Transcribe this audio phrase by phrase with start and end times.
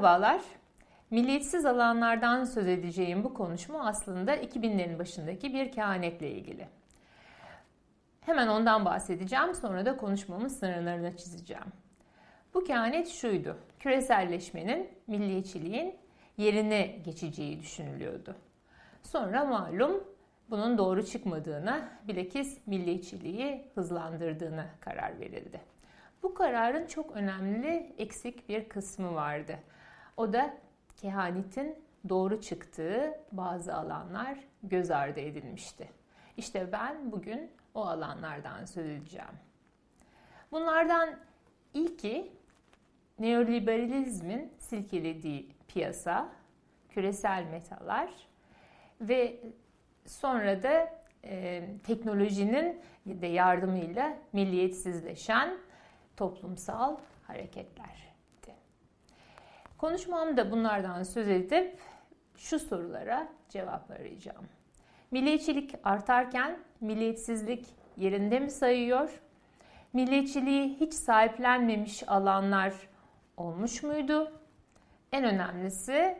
[0.00, 0.40] Merhabalar.
[1.10, 6.68] Milliyetsiz alanlardan söz edeceğim bu konuşma aslında 2000'lerin başındaki bir kehanetle ilgili.
[8.20, 11.72] Hemen ondan bahsedeceğim, sonra da konuşmamın sınırlarını çizeceğim.
[12.54, 13.56] Bu kehanet şuydu.
[13.78, 15.96] Küreselleşmenin, milliyetçiliğin
[16.36, 18.36] yerine geçeceği düşünülüyordu.
[19.02, 20.04] Sonra malum
[20.50, 25.60] bunun doğru çıkmadığına, bilakis milliyetçiliği hızlandırdığına karar verildi.
[26.22, 29.58] Bu kararın çok önemli eksik bir kısmı vardı.
[30.20, 30.54] O da
[30.96, 35.90] kehanetin doğru çıktığı bazı alanlar göz ardı edilmişti.
[36.36, 39.34] İşte ben bugün o alanlardan söz edeceğim.
[40.52, 41.16] Bunlardan
[41.74, 42.32] ilki
[43.18, 46.28] neoliberalizmin silkelediği piyasa,
[46.88, 48.10] küresel metalar
[49.00, 49.40] ve
[50.06, 55.58] sonra da e, teknolojinin de yardımıyla milliyetsizleşen
[56.16, 58.09] toplumsal hareketlerdi.
[59.80, 61.78] Konuşmamda bunlardan söz edip
[62.36, 64.48] şu sorulara cevap arayacağım.
[65.10, 67.66] Milliyetçilik artarken milliyetsizlik
[67.96, 69.20] yerinde mi sayıyor?
[69.92, 72.74] Milliyetçiliği hiç sahiplenmemiş alanlar
[73.36, 74.32] olmuş muydu?
[75.12, 76.18] En önemlisi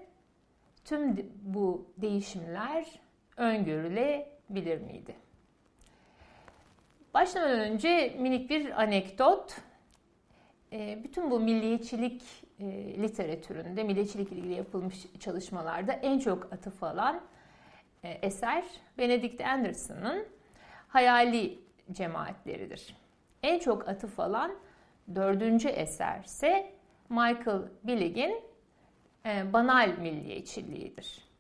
[0.85, 2.87] tüm bu değişimler
[3.37, 5.17] öngörülebilir miydi?
[7.15, 9.57] Başlamadan önce minik bir anekdot.
[10.73, 17.21] Ee, bütün bu milliyetçilik e, literatüründe, milliyetçilik ilgili yapılmış çalışmalarda en çok atıf alan
[18.05, 18.65] e, eser
[18.99, 20.27] Benedict Anderson'ın
[20.89, 21.59] Hayali
[21.93, 22.97] Cemaatleridir.
[23.43, 24.53] En çok atıf alan
[25.15, 26.73] dördüncü eser ise
[27.09, 28.43] Michael Billig'in
[29.27, 31.31] e, Banal Milliyetçiliğidir.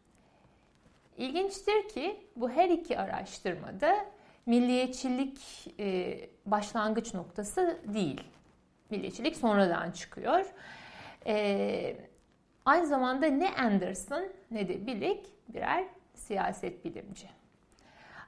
[1.17, 4.07] İlginçtir ki bu her iki araştırmada
[4.47, 5.39] milliyetçilik
[6.47, 8.21] başlangıç noktası değil
[8.91, 10.47] milliyetçilik sonradan çıkıyor.
[11.27, 11.97] E,
[12.65, 17.29] aynı zamanda ne Anderson ne de Billig birer siyaset bilimci.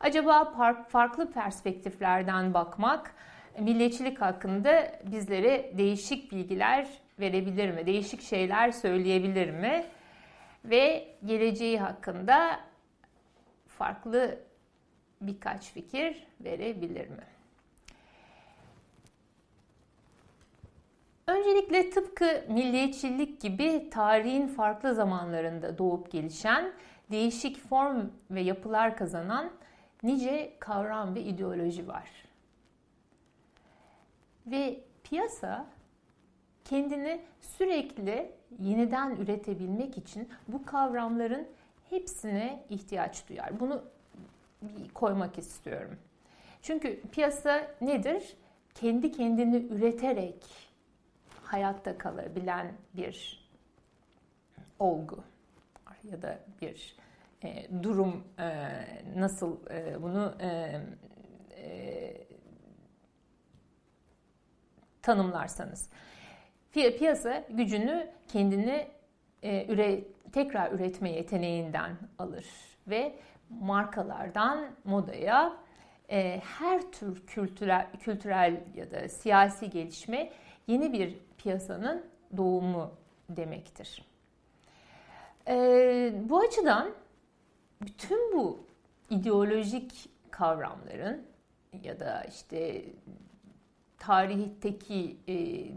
[0.00, 0.44] Acaba
[0.88, 3.14] farklı perspektiflerden bakmak
[3.58, 6.88] milliyetçilik hakkında bizlere değişik bilgiler
[7.20, 7.86] verebilir mi?
[7.86, 9.84] Değişik şeyler söyleyebilir mi?
[10.64, 12.60] Ve geleceği hakkında
[13.66, 14.38] farklı
[15.20, 17.31] birkaç fikir verebilir mi?
[21.32, 26.72] Öncelikle tıpkı milliyetçilik gibi tarihin farklı zamanlarında doğup gelişen,
[27.10, 29.50] değişik form ve yapılar kazanan
[30.03, 32.10] nice kavram ve ideoloji var.
[34.47, 35.66] Ve piyasa
[36.65, 41.49] kendini sürekli yeniden üretebilmek için bu kavramların
[41.91, 43.60] hepsine ihtiyaç duyar.
[43.60, 43.84] Bunu
[44.94, 45.97] koymak istiyorum.
[46.62, 48.37] Çünkü piyasa nedir?
[48.75, 50.72] Kendi kendini üreterek
[51.52, 53.48] hayatta kalabilen bir
[54.78, 55.24] olgu
[56.04, 56.96] ya da bir
[57.44, 58.72] e, durum e,
[59.16, 60.80] nasıl e, bunu e,
[61.56, 62.26] e,
[65.02, 65.90] tanımlarsanız.
[66.72, 68.88] Piyasa gücünü kendini
[69.42, 72.46] e, üre, tekrar üretme yeteneğinden alır
[72.86, 73.14] ve
[73.50, 75.56] markalardan modaya
[76.10, 80.32] e, her tür kültürel, kültürel ya da siyasi gelişme
[80.67, 82.05] yeni bir piyasanın
[82.37, 82.91] doğumu
[83.28, 84.05] demektir.
[85.49, 86.91] Ee, bu açıdan
[87.81, 88.67] bütün bu
[89.11, 91.23] ideolojik kavramların
[91.82, 92.85] ya da işte
[93.99, 95.35] tarihteki e,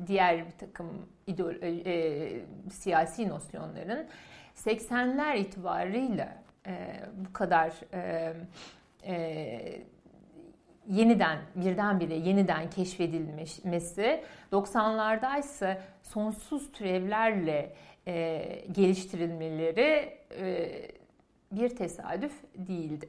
[0.08, 0.88] diğer bir takım
[1.28, 4.08] ideolo- e, siyasi nosyonların
[4.56, 8.34] 80'ler itibarıyla e, bu kadar e,
[9.06, 9.82] e,
[10.90, 17.76] yeniden birdenbire yeniden keşfedilmesi 90'larda ise sonsuz türevlerle
[18.08, 20.72] e, geliştirilmeleri e,
[21.52, 23.08] bir tesadüf değildi.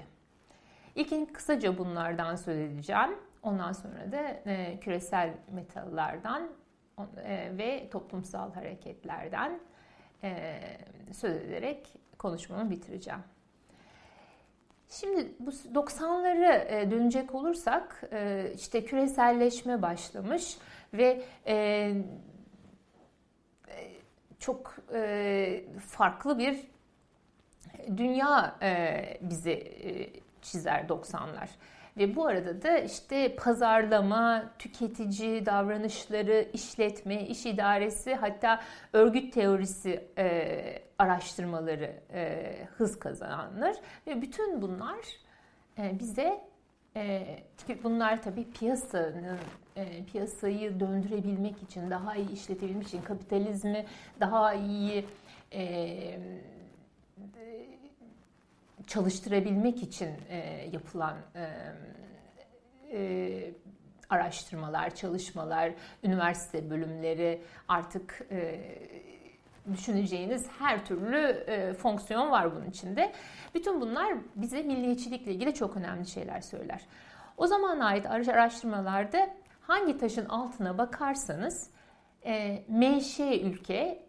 [0.94, 3.10] İlkin kısaca bunlardan söz edeceğim.
[3.42, 6.48] Ondan sonra da e, küresel metallardan
[7.24, 9.60] e, ve toplumsal hareketlerden
[10.22, 10.60] e,
[11.12, 13.20] söz ederek konuşmamı bitireceğim.
[14.90, 20.58] Şimdi bu 90'lara e, dönecek olursak e, işte küreselleşme başlamış
[20.94, 21.92] ve e,
[24.38, 24.76] çok
[25.88, 26.60] farklı bir
[27.96, 28.58] dünya
[29.20, 29.62] bize
[30.42, 31.48] çizer 90'lar.
[31.96, 38.60] Ve bu arada da işte pazarlama, tüketici davranışları, işletme, iş idaresi hatta
[38.92, 43.76] örgüt teorisi e, araştırmaları e, hız kazanır.
[44.06, 44.98] Ve bütün bunlar
[45.78, 46.40] e, bize
[46.96, 47.26] e,
[47.84, 49.38] bunlar tabii piyasanın
[49.76, 53.86] e, piyasayı döndürebilmek için, daha iyi işletebilmek için, kapitalizmi
[54.20, 55.04] daha iyi
[55.52, 56.18] e,
[58.86, 61.48] çalıştırabilmek için e, yapılan e,
[62.92, 63.54] e,
[64.10, 65.72] araştırmalar, çalışmalar,
[66.02, 68.60] üniversite bölümleri artık e,
[69.72, 73.12] düşüneceğiniz her türlü e, fonksiyon var bunun içinde.
[73.54, 76.80] Bütün bunlar bize milliyetçilikle ilgili çok önemli şeyler söyler.
[77.36, 79.30] O zamana ait araştırmalarda
[79.60, 81.70] hangi taşın altına bakarsanız
[82.24, 84.06] e, MŞ ülke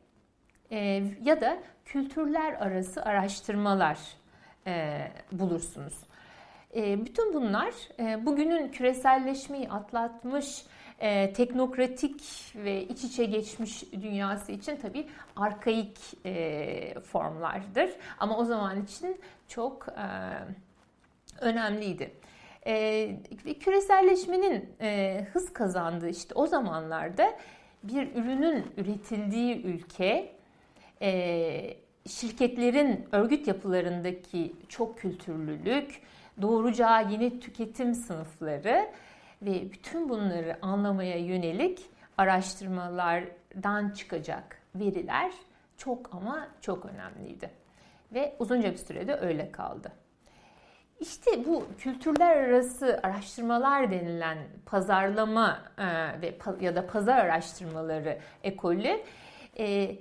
[0.72, 0.78] e,
[1.24, 4.00] ya da kültürler arası araştırmalar
[4.68, 5.94] e, bulursunuz.
[6.76, 10.66] E, bütün bunlar e, bugünün küreselleşmeyi atlatmış,
[11.00, 12.24] e, teknokratik
[12.56, 17.90] ve iç içe geçmiş dünyası için tabii arkaik e, formlardır.
[18.20, 20.08] Ama o zaman için çok e,
[21.42, 22.12] önemliydi.
[22.66, 23.18] E,
[23.60, 27.34] küreselleşmenin e, hız kazandığı işte o zamanlarda
[27.84, 30.36] bir ürünün üretildiği ülke
[31.02, 36.02] e, şirketlerin örgüt yapılarındaki çok kültürlülük,
[36.42, 38.88] doğuracağı yeni tüketim sınıfları
[39.42, 41.80] ve bütün bunları anlamaya yönelik
[42.18, 45.32] araştırmalardan çıkacak veriler
[45.78, 47.50] çok ama çok önemliydi.
[48.14, 49.92] Ve uzunca bir sürede öyle kaldı.
[51.00, 55.86] İşte bu kültürler arası araştırmalar denilen pazarlama e,
[56.22, 59.00] ve ya da pazar araştırmaları ekolü
[59.60, 59.96] e,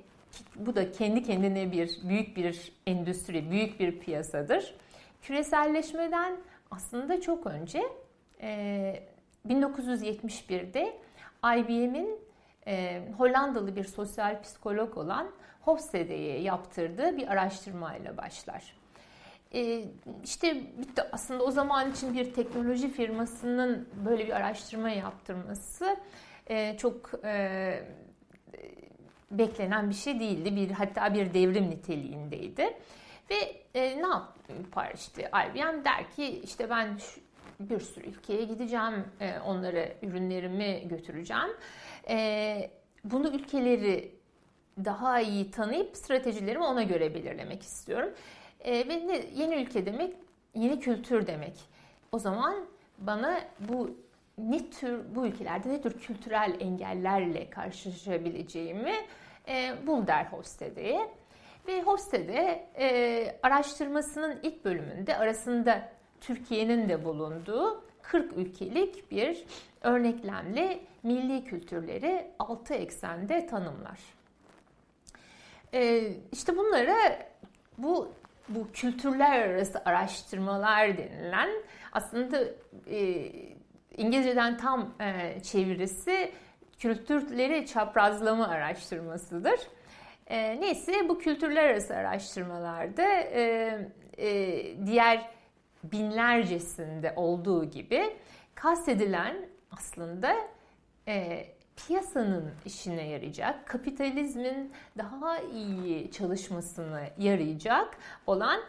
[0.56, 4.74] bu da kendi kendine bir büyük bir endüstri, büyük bir piyasadır.
[5.22, 6.36] Küreselleşmeden
[6.70, 7.82] aslında çok önce
[9.48, 10.98] 1971'de
[11.44, 12.18] IBM'in
[13.18, 15.30] Hollandalı bir sosyal psikolog olan
[15.60, 18.76] Hofstede'ye yaptırdığı bir araştırmayla başlar.
[20.24, 20.62] İşte
[21.12, 25.96] aslında o zaman için bir teknoloji firmasının böyle bir araştırma yaptırması
[26.78, 27.10] çok
[29.30, 30.56] beklenen bir şey değildi.
[30.56, 32.76] Bir hatta bir devrim niteliğindeydi.
[33.30, 37.20] Ve e, ne yapar işte IBM der ki işte ben şu,
[37.60, 41.50] bir sürü ülkeye gideceğim, e, onlara ürünlerimi götüreceğim.
[42.08, 42.70] E,
[43.04, 44.12] bunu ülkeleri
[44.84, 48.10] daha iyi tanıyıp stratejilerimi ona göre belirlemek istiyorum.
[48.60, 50.14] E, ve ne, yeni ülke demek,
[50.54, 51.54] yeni kültür demek.
[52.12, 52.66] O zaman
[52.98, 53.90] bana bu
[54.38, 58.94] ne tür bu ülkelerde ne tür kültürel engellerle karşılaşabileceğimi
[59.48, 61.10] e, bul der Hofstede'ye.
[61.68, 65.88] Ve Hofstede e, araştırmasının ilk bölümünde arasında
[66.20, 69.44] Türkiye'nin de bulunduğu 40 ülkelik bir
[69.80, 74.00] örneklemle milli kültürleri 6 eksende tanımlar.
[75.74, 76.96] E, işte bunlara
[77.78, 78.12] bu
[78.48, 81.50] bu kültürler arası araştırmalar denilen
[81.92, 82.44] aslında
[82.90, 83.32] e,
[83.96, 86.32] İngilizceden tam e, çevirisi
[86.78, 89.60] kültürleri çaprazlama araştırmasıdır.
[90.26, 93.72] E, neyse bu kültürler arası araştırmalarda e,
[94.18, 95.30] e, diğer
[95.84, 98.16] binlercesinde olduğu gibi
[98.54, 99.36] kastedilen
[99.70, 100.36] aslında
[101.08, 108.60] e, piyasanın işine yarayacak, kapitalizmin daha iyi çalışmasını yarayacak olan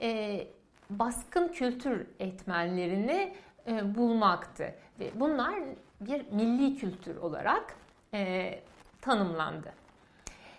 [0.00, 0.40] e,
[0.90, 3.34] baskın kültür etmenlerini
[3.66, 4.74] bulmaktı.
[5.00, 5.54] Ve bunlar
[6.00, 7.76] bir milli kültür olarak
[8.14, 8.52] e,
[9.00, 9.72] tanımlandı.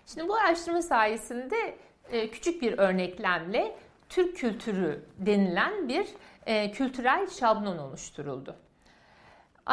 [0.06, 1.76] Şimdi bu araştırma sayesinde
[2.10, 3.76] e, küçük bir örneklemle
[4.08, 6.06] Türk kültürü denilen bir
[6.46, 8.56] e, kültürel şablon oluşturuldu.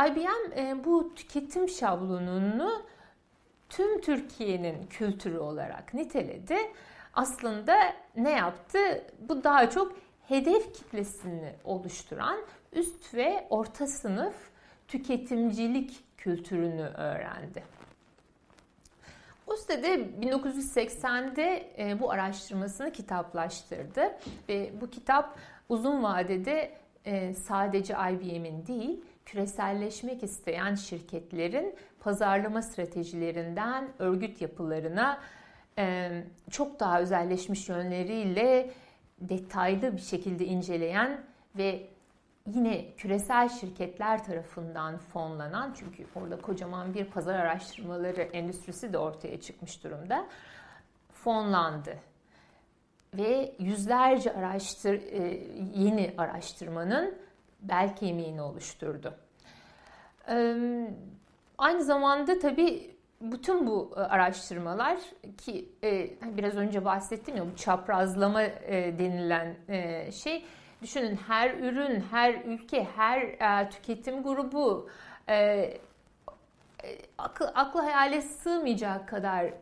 [0.07, 2.85] IBM e, bu tüketim şablonunu
[3.69, 6.57] tüm Türkiye'nin kültürü olarak niteledi.
[7.13, 7.77] Aslında
[8.15, 8.79] ne yaptı?
[9.19, 12.37] Bu daha çok hedef kitlesini oluşturan
[12.75, 14.35] üst ve orta sınıf
[14.87, 17.63] tüketimcilik kültürünü öğrendi.
[19.47, 24.17] Ustade 1980'de e, bu araştırmasını kitaplaştırdı
[24.49, 25.37] ve bu kitap
[25.69, 26.71] uzun vadede
[27.05, 35.19] e, sadece IBM'in değil, küreselleşmek isteyen şirketlerin pazarlama stratejilerinden örgüt yapılarına
[35.77, 36.09] e,
[36.51, 38.69] çok daha özelleşmiş yönleriyle
[39.21, 41.21] detaylı bir şekilde inceleyen
[41.57, 41.87] ve
[42.53, 49.83] yine küresel şirketler tarafından fonlanan çünkü orada kocaman bir pazar araştırmaları endüstrisi de ortaya çıkmış
[49.83, 50.27] durumda
[51.13, 51.97] fonlandı
[53.13, 57.15] ve yüzlerce araştır e, yeni araştırmanın
[57.61, 59.13] bel kemiğini oluşturdu.
[61.57, 64.97] Aynı zamanda tabii bütün bu e, araştırmalar
[65.37, 68.41] ki e, biraz önce bahsettim ya bu çaprazlama
[68.99, 69.55] denilen
[70.11, 70.45] şey
[70.81, 74.89] düşünün her ürün, her ülke, her tüketim grubu
[77.17, 79.53] akıl, aklı hayale sığmayacak kadar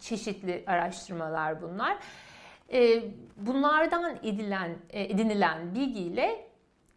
[0.00, 1.98] çeşitli araştırmalar bunlar.
[2.72, 3.02] E,
[3.36, 6.46] bunlardan edilen, e, edinilen bilgiyle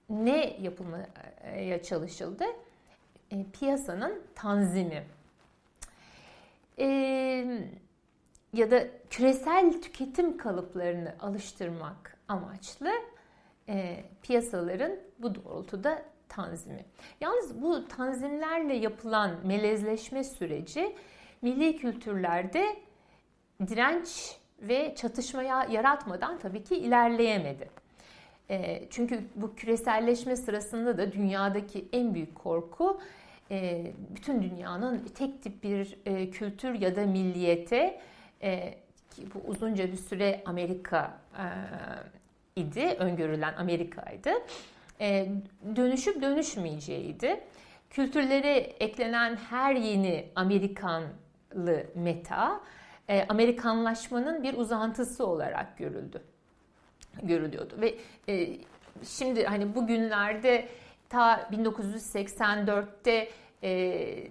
[0.09, 2.45] ne yapılmaya çalışıldı?
[3.31, 5.03] E, piyasanın tanzimi.
[8.53, 12.91] ya da küresel tüketim kalıplarını alıştırmak amaçlı
[14.21, 16.85] piyasaların bu doğrultuda tanzimi.
[17.21, 20.95] Yalnız bu tanzimlerle yapılan melezleşme süreci
[21.41, 22.75] milli kültürlerde
[23.67, 27.69] direnç ve çatışmaya yaratmadan tabii ki ilerleyemedi.
[28.49, 32.99] E, çünkü bu küreselleşme sırasında da dünyadaki en büyük korku
[33.51, 38.01] e, bütün dünyanın tek tip bir e, kültür ya da milliyete
[39.09, 41.17] ki bu uzunca bir süre Amerika
[42.55, 44.31] idi, öngörülen Amerika'ydı.
[45.75, 47.43] dönüşüp dönüşmeyeceğiydi.
[47.89, 52.61] Kültürlere eklenen her yeni Amerikanlı meta
[53.09, 56.21] e, Amerikanlaşmanın bir uzantısı olarak görüldü.
[57.23, 57.95] Görülüyordu ve
[58.29, 58.57] e,
[59.03, 60.67] şimdi hani bugünlerde
[61.09, 63.29] ta 1984'te
[63.63, 64.27] e,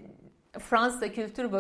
[0.59, 1.53] Fransa Kültür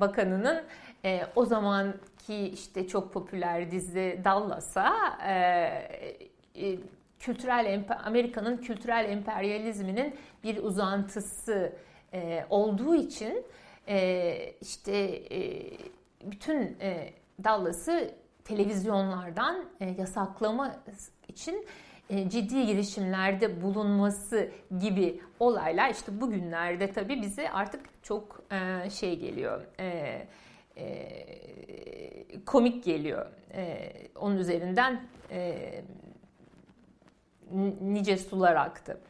[0.00, 0.62] Bakanı'nın
[1.04, 4.94] e, o zamanki işte çok popüler dizi Dallas'a
[5.26, 5.34] e,
[6.54, 6.78] e,
[7.18, 11.72] kültürel Amerika'nın kültürel emperyalizminin bir uzantısı
[12.12, 13.44] e, olduğu için
[13.88, 14.92] e, işte
[15.30, 15.70] e,
[16.24, 17.12] bütün e,
[17.44, 20.76] Dallas'ı televizyonlardan e, yasaklama
[21.28, 21.66] için
[22.10, 29.66] e, ciddi girişimlerde bulunması gibi olaylar işte bugünlerde tabii bize artık çok e, şey geliyor.
[29.80, 30.26] E,
[30.76, 33.26] e, komik geliyor.
[33.54, 35.54] E, onun üzerinden e,
[37.80, 39.00] nice sular aktı.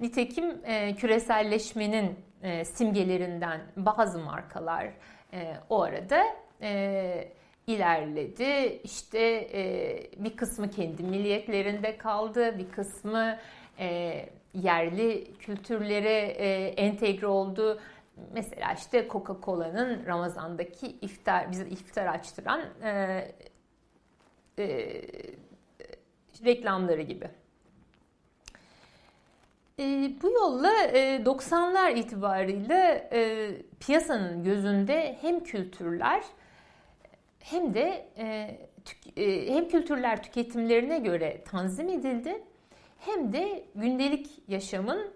[0.00, 4.86] Nitekim e, küreselleşmenin e, simgelerinden bazı markalar
[5.32, 6.22] e, o arada
[6.62, 7.28] e,
[7.66, 8.80] ilerledi.
[8.84, 13.38] İşte e, bir kısmı kendi milliyetlerinde kaldı, bir kısmı
[13.78, 14.14] e,
[14.54, 17.80] yerli kültürlere e, entegre oldu.
[18.32, 23.22] Mesela işte Coca-Cola'nın Ramazan'daki iftar, bize iftar açtıran e,
[24.58, 25.02] e,
[26.44, 27.30] reklamları gibi.
[29.78, 36.24] E, bu yolla e, 90'lar itibariyle e, piyasanın gözünde hem kültürler
[37.38, 42.42] hem de e, tük, e, hem kültürler tüketimlerine göre tanzim edildi
[42.98, 45.10] hem de gündelik yaşamın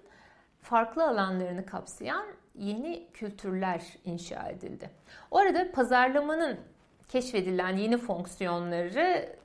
[0.62, 4.90] farklı alanlarını kapsayan yeni kültürler inşa edildi.
[5.30, 6.60] O arada pazarlamanın
[7.08, 9.36] keşfedilen yeni fonksiyonları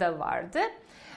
[0.00, 0.58] da vardı.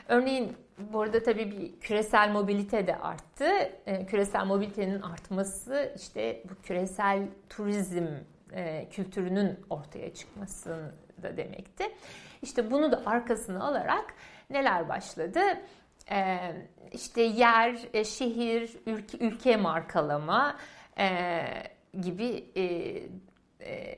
[0.08, 3.50] Örneğin bu arada tabii bir küresel mobilite de arttı.
[3.86, 8.08] E, küresel mobilitenin artması işte bu küresel turizm
[8.54, 10.92] e, kültürünün ortaya çıkması
[11.24, 11.84] da demekti.
[12.42, 14.14] İşte bunu da arkasına alarak
[14.50, 15.40] neler başladı?
[16.12, 16.38] E,
[16.92, 18.78] işte yer, e, şehir,
[19.20, 20.58] ülke markalama
[21.00, 21.44] e,
[22.02, 22.64] gibi e,
[23.62, 23.96] e,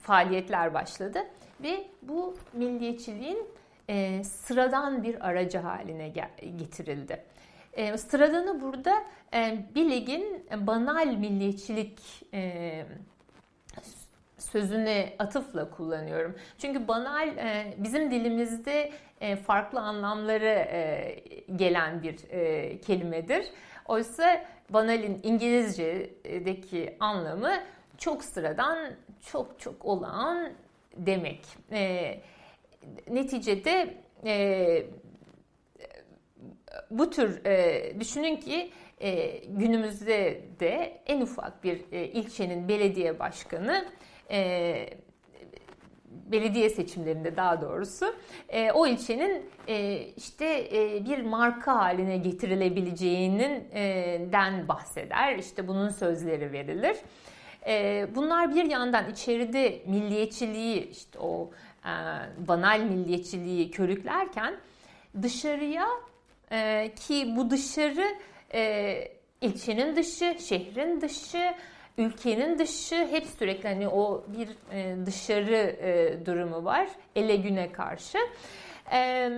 [0.00, 1.18] faaliyetler başladı
[1.62, 3.46] ve bu milliyetçiliğin
[3.88, 6.08] e, sıradan bir aracı haline
[6.58, 7.24] getirildi.
[7.72, 9.02] E, sıradanı burada
[9.34, 12.00] e, Billig'in banal milliyetçilik
[12.34, 12.84] e,
[14.38, 16.36] sözüne atıfla kullanıyorum.
[16.58, 21.16] Çünkü banal e, bizim dilimizde e, farklı anlamları e,
[21.56, 23.46] gelen bir e, kelimedir.
[23.88, 27.52] Oysa banalin İngilizce'deki anlamı
[27.98, 28.78] çok sıradan,
[29.26, 30.52] çok çok olağan
[30.96, 31.40] demek.
[31.72, 32.20] E,
[33.08, 33.94] neticede
[34.26, 34.86] e,
[36.90, 43.84] bu tür e, düşünün ki e, günümüzde de en ufak bir e, ilçenin belediye başkanı
[44.30, 44.88] e,
[46.32, 48.14] belediye seçimlerinde daha doğrusu
[48.48, 55.38] e, o ilçenin e, işte e, bir marka haline getirilebileceğinin e, den bahseder.
[55.38, 56.96] İşte bunun sözleri verilir.
[57.66, 61.50] E, bunlar bir yandan içeride milliyetçiliği işte o
[61.84, 61.92] e,
[62.48, 64.54] banal milliyetçiliği körüklerken
[65.22, 65.86] dışarıya
[66.52, 68.06] e, ki bu dışarı
[68.54, 68.94] e,
[69.40, 71.54] ilçenin dışı, şehrin dışı,
[71.98, 78.18] ülkenin dışı hep sürekli hani o bir e, dışarı e, durumu var ele güne karşı.
[78.92, 79.30] E,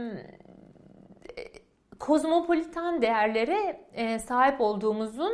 [1.99, 5.33] kozmopolitan değerlere e, sahip olduğumuzun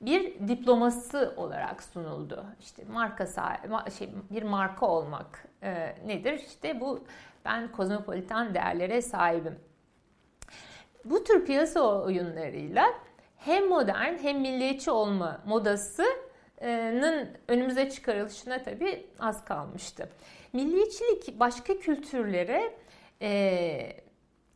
[0.00, 2.44] bir diploması olarak sunuldu.
[2.60, 6.32] İşte marka sahibi, şey, bir marka olmak e, nedir?
[6.32, 7.04] İşte bu
[7.44, 9.58] ben kozmopolitan değerlere sahibim.
[11.04, 12.84] Bu tür piyasa oyunlarıyla
[13.36, 15.40] hem modern hem milliyetçi olma
[16.60, 20.08] modasının önümüze çıkarılışına tabii az kalmıştı.
[20.52, 22.74] Milliyetçilik başka kültürlere
[23.22, 23.30] e,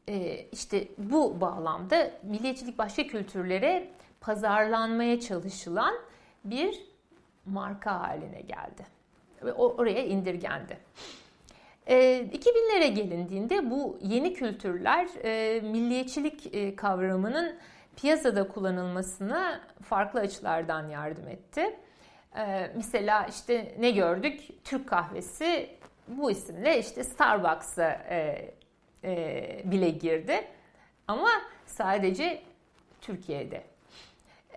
[0.08, 3.88] e, işte bu bağlamda milliyetçilik başka kültürlere
[4.20, 5.94] pazarlanmaya çalışılan
[6.44, 6.80] bir
[7.46, 8.86] marka haline geldi.
[9.42, 10.78] Ve oraya indirgendi.
[11.86, 11.96] E,
[12.32, 17.56] 2000'lere gelindiğinde bu yeni kültürler e, milliyetçilik e, kavramının
[17.96, 21.76] piyasada kullanılmasına farklı açılardan yardım etti.
[22.36, 24.40] E, mesela işte ne gördük?
[24.64, 25.70] Türk kahvesi
[26.08, 28.50] bu isimle işte Starbucks'a e,
[29.04, 30.44] e, bile girdi.
[31.08, 31.30] Ama
[31.66, 32.42] sadece
[33.00, 33.62] Türkiye'de.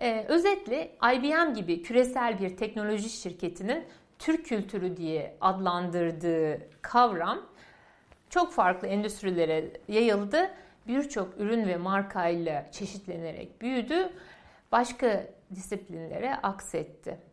[0.00, 3.84] E, özetle IBM gibi küresel bir teknoloji şirketinin
[4.18, 7.46] Türk kültürü diye adlandırdığı kavram
[8.30, 10.50] çok farklı endüstrilere yayıldı.
[10.86, 14.12] Birçok ürün ve markayla çeşitlenerek büyüdü.
[14.72, 17.27] Başka disiplinlere aksetti.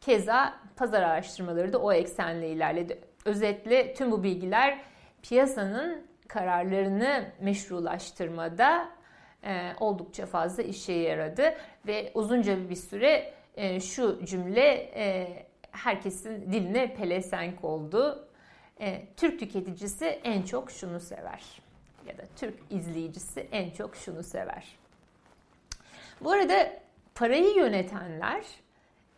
[0.00, 3.00] Keza pazar araştırmaları da o eksenle ilerledi.
[3.24, 4.78] Özetle tüm bu bilgiler
[5.22, 8.88] piyasanın kararlarını meşrulaştırmada
[9.44, 11.54] e, oldukça fazla işe yaradı
[11.86, 15.28] ve uzunca bir süre e, şu cümle e,
[15.70, 18.28] herkesin diline pelesenk oldu.
[18.80, 21.42] E, Türk tüketicisi en çok şunu sever
[22.06, 24.76] ya da Türk izleyicisi en çok şunu sever.
[26.20, 26.72] Bu arada
[27.14, 28.44] parayı yönetenler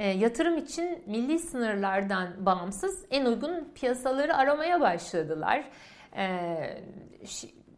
[0.04, 5.64] yatırım için milli sınırlardan bağımsız en uygun piyasaları aramaya başladılar.
[6.16, 6.24] E,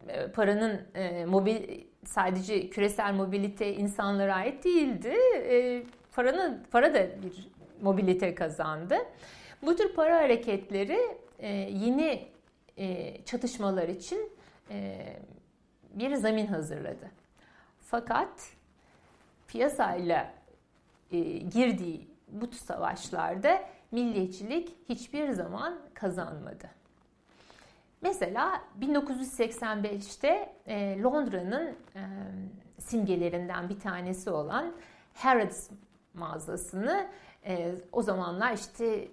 [0.07, 5.13] e, paranın e, mobil sadece küresel mobilite insanlara ait değildi.
[5.35, 5.83] E,
[6.15, 7.49] paranın para da bir
[7.81, 8.95] mobilite kazandı.
[9.61, 10.99] Bu tür para hareketleri
[11.39, 12.33] e, yeni
[13.25, 14.31] çatışmalar için
[15.93, 17.11] bir zemin hazırladı.
[17.81, 18.29] Fakat
[19.47, 20.33] piyasayla
[21.51, 26.69] girdiği bu savaşlarda milliyetçilik hiçbir zaman kazanmadı.
[28.01, 32.01] Mesela 1985'te e, Londra'nın e,
[32.79, 34.73] simgelerinden bir tanesi olan
[35.13, 35.69] Harrods
[36.13, 37.07] mağazasını
[37.45, 39.07] e, o zamanlar işte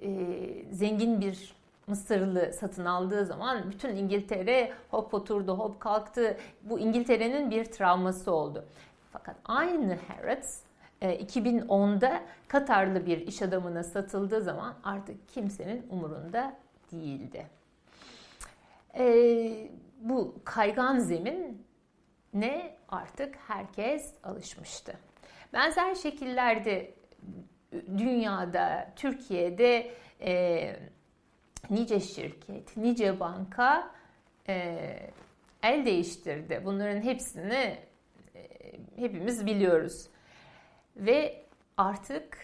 [0.73, 6.37] zengin bir Mısırlı satın aldığı zaman bütün İngiltere hop oturdu, hop kalktı.
[6.63, 8.65] Bu İngiltere'nin bir travması oldu.
[9.13, 10.61] Fakat aynı Harrods
[11.03, 16.57] 2010'da Katarlı bir iş adamına satıldığı zaman artık kimsenin umurunda
[16.93, 17.47] değildi.
[18.99, 21.67] E, bu kaygan zemin
[22.35, 24.93] ne artık herkes alışmıştı.
[25.53, 26.95] Benzer şekillerde
[27.99, 30.77] dünyada, Türkiye'de e,
[31.71, 33.91] nice şirket, nice banka
[34.49, 34.77] e,
[35.63, 36.63] el değiştirdi.
[36.65, 37.79] Bunların hepsini
[38.35, 38.49] e,
[38.97, 40.07] hepimiz biliyoruz.
[41.01, 41.43] Ve
[41.77, 42.39] artık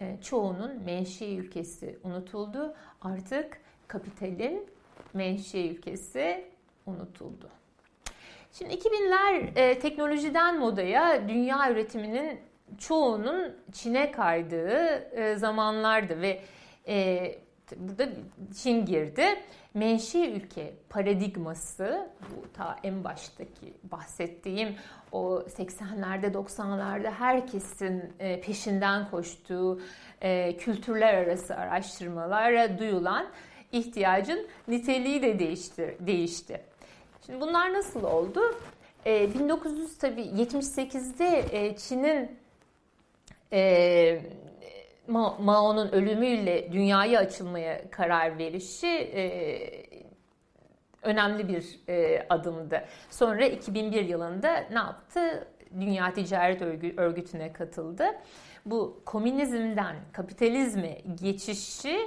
[0.00, 2.74] e, çoğunun menşe ülkesi unutuldu.
[3.00, 4.66] Artık kapitalin
[5.14, 6.44] menşe ülkesi
[6.86, 7.48] unutuldu.
[8.52, 12.40] Şimdi 2000'ler e, teknolojiden modaya dünya üretiminin
[12.78, 16.40] çoğunun Çin'e kaydığı e, zamanlardı ve
[17.76, 18.08] burada
[18.62, 19.24] Çin girdi.
[19.74, 24.76] Menşe ülke paradigması bu ta en baştaki bahsettiğim
[25.12, 29.80] o 80'lerde 90'larda herkesin e, peşinden koştuğu
[30.20, 33.26] e, kültürler arası araştırmalara duyulan
[33.72, 35.96] ihtiyacın niteliği de değişti.
[36.00, 36.60] değişti.
[37.26, 38.40] Şimdi bunlar nasıl oldu?
[39.06, 42.38] E, 1978'de e, Çin'in
[45.08, 49.24] Mao'nun ölümüyle dünyaya açılmaya karar verişi e,
[51.02, 52.84] önemli bir e, adımdı.
[53.10, 55.48] Sonra 2001 yılında ne yaptı?
[55.80, 56.62] Dünya Ticaret
[56.98, 58.04] Örgütü'ne katıldı.
[58.66, 62.00] Bu komünizmden kapitalizme geçişi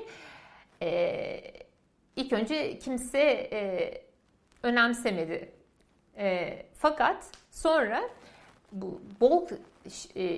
[0.82, 1.42] e,
[2.16, 3.50] ilk önce kimse
[4.64, 5.52] önemsemedi.
[6.74, 8.04] Fakat sonra
[8.72, 9.48] bu bol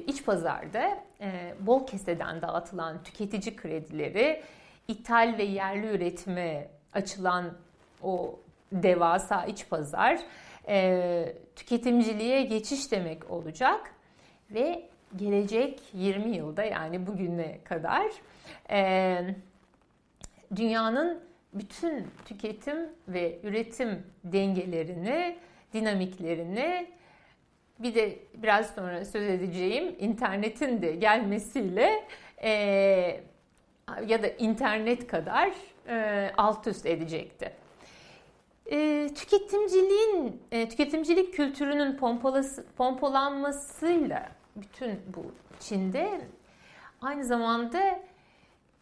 [0.07, 4.43] iç pazarda e, bol keseden dağıtılan tüketici kredileri,
[4.87, 7.53] ithal ve yerli üretime açılan
[8.03, 8.39] o
[8.71, 10.19] devasa iç pazar
[10.67, 13.93] e, tüketimciliğe geçiş demek olacak
[14.51, 18.05] ve gelecek 20 yılda yani bugüne kadar
[18.71, 19.35] e,
[20.55, 21.19] dünyanın
[21.53, 25.37] bütün tüketim ve üretim dengelerini,
[25.73, 26.87] dinamiklerini
[27.79, 32.07] bir de biraz sonra söz edeceğim internetin de gelmesiyle
[32.43, 32.49] e,
[34.07, 35.51] ya da internet kadar
[35.87, 37.51] e, alt üst edecekti.
[38.71, 45.25] E, tüketimciliğin, e, tüketimcilik kültürünün pompalası, pompalanmasıyla bütün bu
[45.59, 46.21] Çin'de
[47.01, 47.99] aynı zamanda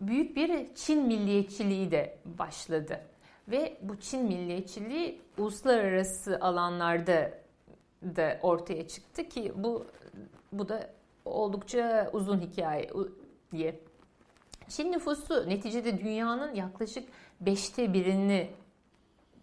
[0.01, 2.99] büyük bir Çin milliyetçiliği de başladı.
[3.47, 7.31] Ve bu Çin milliyetçiliği uluslararası alanlarda
[8.15, 9.85] da ortaya çıktı ki bu
[10.51, 10.89] bu da
[11.25, 12.89] oldukça uzun hikaye
[13.51, 13.79] diye.
[14.69, 17.09] Çin nüfusu neticede dünyanın yaklaşık
[17.41, 18.49] beşte birini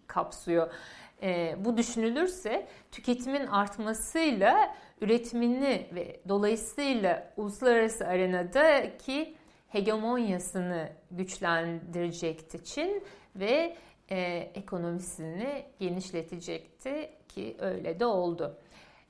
[0.07, 0.73] kapsıyor.
[1.21, 9.35] E, bu düşünülürse tüketimin artmasıyla üretimini ve dolayısıyla uluslararası arenadaki
[9.67, 13.03] hegemonyasını güçlendirecekti Çin
[13.35, 13.75] ve
[14.11, 18.57] e, ekonomisini genişletecekti ki öyle de oldu.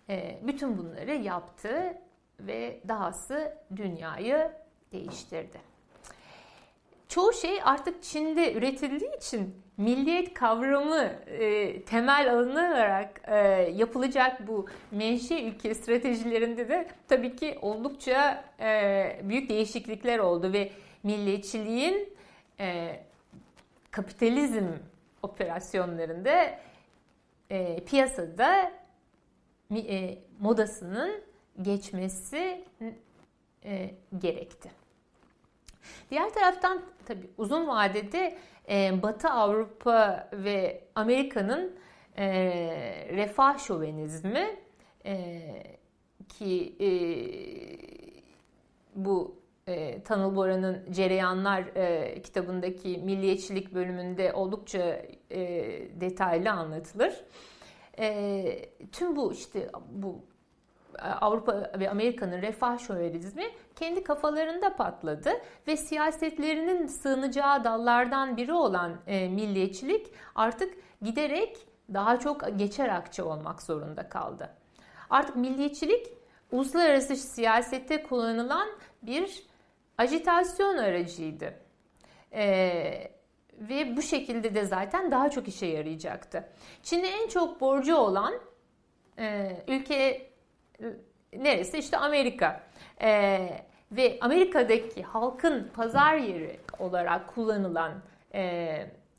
[0.09, 1.97] E, bütün bunları yaptı
[2.39, 4.51] ve dahası dünyayı
[4.91, 5.75] değiştirdi
[7.15, 13.37] çoğu şey artık Çin'de üretildiği için milliyet kavramı e, temel alınarak e,
[13.75, 20.71] yapılacak bu menşe ülke stratejilerinde de tabii ki oldukça e, büyük değişiklikler oldu ve
[21.03, 22.09] milliyetçiliğin
[22.59, 22.99] e,
[23.95, 24.65] kapitalizm
[25.23, 26.59] operasyonlarında
[27.49, 28.71] e, piyasada
[29.75, 31.21] e, modasının
[31.61, 32.63] geçmesi
[33.63, 34.71] e, gerekti.
[36.11, 38.37] Diğer taraftan tabii uzun vadede
[38.69, 41.75] e, Batı Avrupa ve Amerika'nın
[42.17, 42.27] e,
[43.15, 44.59] refah şovenizmi
[45.05, 45.39] e,
[46.29, 46.89] ki e,
[48.95, 49.35] bu
[49.67, 55.01] e, Tanıl Bora'nın Cereyanlar e, kitabındaki milliyetçilik bölümünde oldukça
[55.31, 55.41] e,
[56.01, 57.23] detaylı anlatılır.
[57.99, 60.19] E, tüm bu işte bu
[60.99, 65.29] Avrupa ve Amerika'nın refah şövalizmi kendi kafalarında patladı
[65.67, 71.57] ve siyasetlerinin sığınacağı dallardan biri olan e, milliyetçilik artık giderek
[71.93, 74.49] daha çok geçer akçe olmak zorunda kaldı.
[75.09, 76.07] Artık milliyetçilik
[76.51, 78.67] uluslararası siyasette kullanılan
[79.01, 79.45] bir
[79.97, 81.53] ajitasyon aracıydı.
[82.33, 83.11] Ee,
[83.59, 86.49] ve bu şekilde de zaten daha çok işe yarayacaktı.
[86.83, 88.33] Çin'e en çok borcu olan
[89.19, 90.29] e, ülke
[91.33, 91.77] neresi?
[91.77, 92.63] İşte Amerika.
[93.01, 93.39] E,
[93.91, 97.93] ve Amerika'daki halkın pazar yeri olarak kullanılan
[98.33, 98.41] e,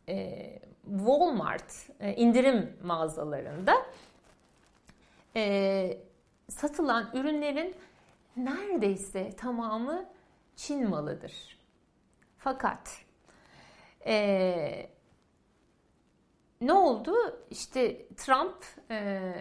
[0.08, 3.72] e, Walmart e, indirim mağazalarında
[5.36, 5.98] e,
[6.48, 7.74] satılan ürünlerin
[8.36, 10.06] neredeyse tamamı
[10.56, 11.58] Çin malıdır.
[12.38, 13.00] Fakat
[14.06, 14.90] e,
[16.60, 17.14] ne oldu?
[17.50, 19.32] İşte Trump e,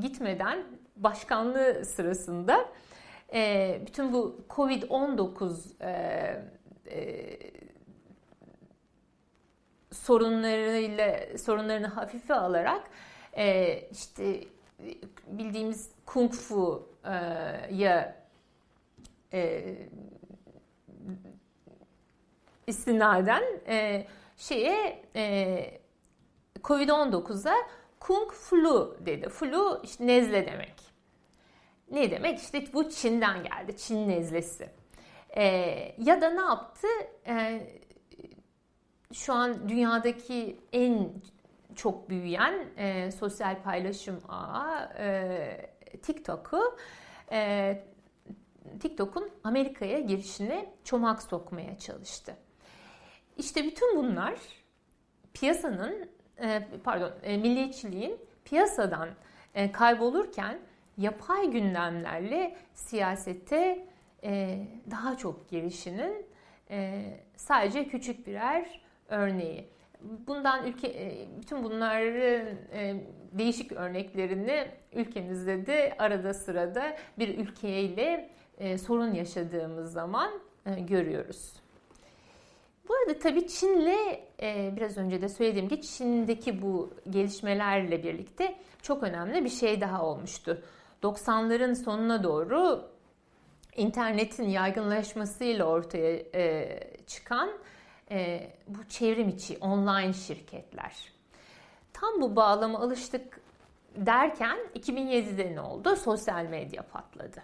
[0.00, 0.64] gitmeden
[0.96, 2.68] başkanlığı sırasında
[3.32, 5.90] e, bütün bu Covid-19 e,
[6.86, 7.38] e,
[9.92, 12.90] sorunlarıyla sorunlarını hafife alarak
[13.36, 14.44] e, işte
[15.26, 18.17] bildiğimiz kung fu'ya
[19.32, 19.88] e, e,
[22.66, 25.80] istinaden e, şeye e,
[26.64, 27.54] Covid-19'a
[28.00, 29.28] Kung flu dedi.
[29.28, 30.74] Flu işte nezle demek.
[31.90, 32.38] Ne demek?
[32.38, 33.76] İşte bu Çin'den geldi.
[33.76, 34.70] Çin nezlesi.
[35.36, 36.86] Ee, ya da ne yaptı?
[37.26, 37.60] Ee,
[39.12, 41.12] şu an dünyadaki en
[41.74, 45.70] çok büyüyen e, sosyal paylaşım ağı e,
[46.02, 46.76] TikTok'u
[47.32, 47.82] e,
[48.80, 52.36] TikTok'un Amerika'ya girişine çomak sokmaya çalıştı.
[53.36, 54.38] İşte bütün bunlar
[55.34, 56.08] piyasanın
[56.40, 59.08] e, pardon e, milliyetçiliğin piyasadan
[59.54, 60.58] e, kaybolurken
[60.98, 63.88] yapay gündemlerle siyasete
[64.90, 66.26] daha çok girişinin
[67.36, 69.68] sadece küçük birer örneği.
[70.00, 72.58] Bundan ülke bütün bunların
[73.32, 78.30] değişik örneklerini ülkemizde de arada sırada bir ülkeyle
[78.78, 80.30] sorun yaşadığımız zaman
[80.78, 81.52] görüyoruz.
[82.88, 89.02] Bu arada tabii Çin'le e, biraz önce de söylediğim gibi Çin'deki bu gelişmelerle birlikte çok
[89.02, 90.62] önemli bir şey daha olmuştu.
[91.02, 92.88] 90'ların sonuna doğru
[93.76, 97.50] internetin yaygınlaşmasıyla ortaya e, çıkan
[98.10, 101.12] e, bu çevrim içi online şirketler.
[101.92, 103.40] Tam bu bağlama alıştık
[103.96, 105.96] derken 2007'de ne oldu?
[105.96, 107.42] Sosyal medya patladı.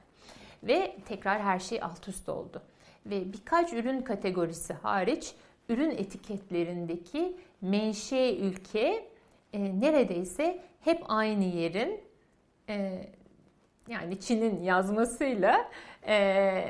[0.66, 2.62] Ve tekrar her şey alt üst oldu.
[3.06, 5.34] Ve birkaç ürün kategorisi hariç
[5.68, 9.08] ürün etiketlerindeki menşe ülke
[9.52, 12.00] e, neredeyse hep aynı yerin
[12.68, 13.06] e,
[13.88, 15.70] yani Çin'in yazmasıyla
[16.06, 16.64] e,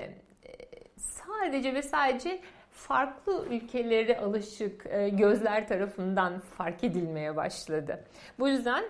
[0.97, 8.05] sadece ve sadece farklı ülkeleri alışık e, gözler tarafından fark edilmeye başladı.
[8.39, 8.85] Bu yüzden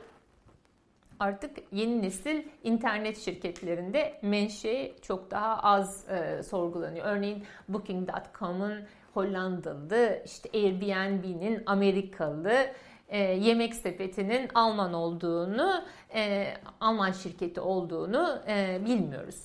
[1.20, 7.06] artık yeni nesil internet şirketlerinde menşe çok daha az e, sorgulanıyor.
[7.06, 12.66] Örneğin Booking.com'un Hollandalı, işte Airbnb'nin Amerikalı,
[13.08, 19.44] e, yemek sepetinin Alman olduğunu, e, Alman şirketi olduğunu e, bilmiyoruz.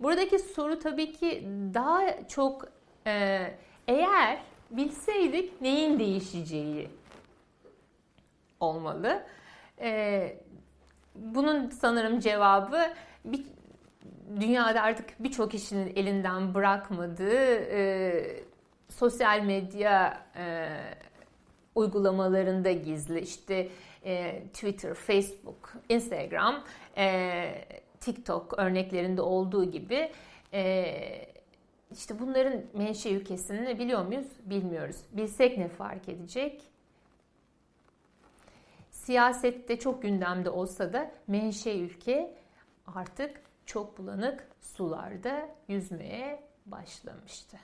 [0.00, 2.68] Buradaki soru tabii ki daha çok
[3.06, 3.42] e,
[3.88, 4.38] eğer
[4.70, 6.90] bilseydik neyin değişeceği
[8.60, 9.22] olmalı.
[9.80, 10.38] E,
[11.16, 12.80] bunun sanırım cevabı
[13.24, 13.44] bir,
[14.40, 18.22] dünyada artık birçok kişinin elinden bırakmadığı e,
[18.88, 20.68] sosyal medya e,
[21.74, 23.20] uygulamalarında gizli.
[23.20, 23.68] İşte
[24.04, 26.64] e, Twitter, Facebook, Instagram,
[26.96, 27.44] e,
[28.00, 30.12] TikTok örneklerinde olduğu gibi
[30.52, 30.92] e,
[31.92, 34.26] işte bunların menşe ülkesini biliyor muyuz?
[34.44, 34.96] Bilmiyoruz.
[35.12, 36.62] Bilsek ne fark edecek?
[39.06, 42.34] Siyasette çok gündemde olsa da menşe ülke
[42.94, 47.60] artık çok bulanık sularda yüzmeye başlamıştır.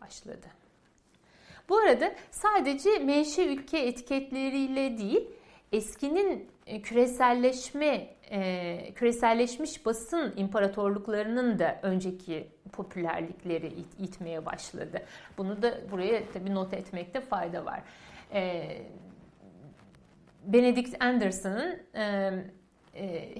[0.00, 0.46] Başladı.
[1.68, 5.28] Bu arada sadece menşe ülke etiketleriyle değil,
[5.72, 15.02] eskinin e, küreselleşme, e, küreselleşmiş basın imparatorluklarının da önceki popülerlikleri it, itmeye başladı.
[15.38, 17.82] Bunu da buraya tabii not etmekte fayda var.
[20.48, 21.78] E, Benedict Anderson'ın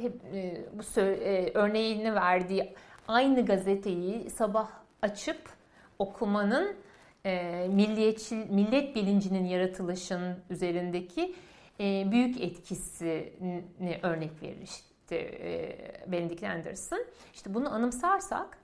[0.03, 0.23] hep
[0.73, 1.01] bu
[1.55, 2.75] örneğini verdiği
[3.09, 4.71] aynı gazeteyi sabah
[5.03, 5.41] açıp
[5.99, 6.77] okumanın
[7.25, 11.35] e, milliyetçi, millet bilincinin yaratılışın üzerindeki
[11.81, 17.05] e, büyük etkisini örnek verir işte e, Benedict Anderson.
[17.35, 18.59] İşte bunu anımsarsak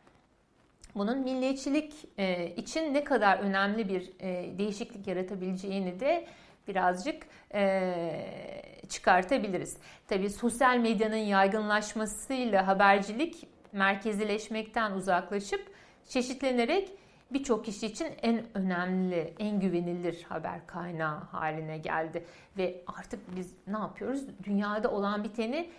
[0.94, 6.27] bunun milliyetçilik e, için ne kadar önemli bir e, değişiklik yaratabileceğini de
[6.68, 9.76] birazcık e, çıkartabiliriz.
[10.09, 15.72] Tabii sosyal medyanın yaygınlaşmasıyla habercilik merkezileşmekten uzaklaşıp
[16.09, 16.90] çeşitlenerek
[17.31, 22.26] birçok kişi için en önemli, en güvenilir haber kaynağı haline geldi.
[22.59, 24.24] Ve artık biz ne yapıyoruz?
[24.44, 25.70] Dünyada olan biteni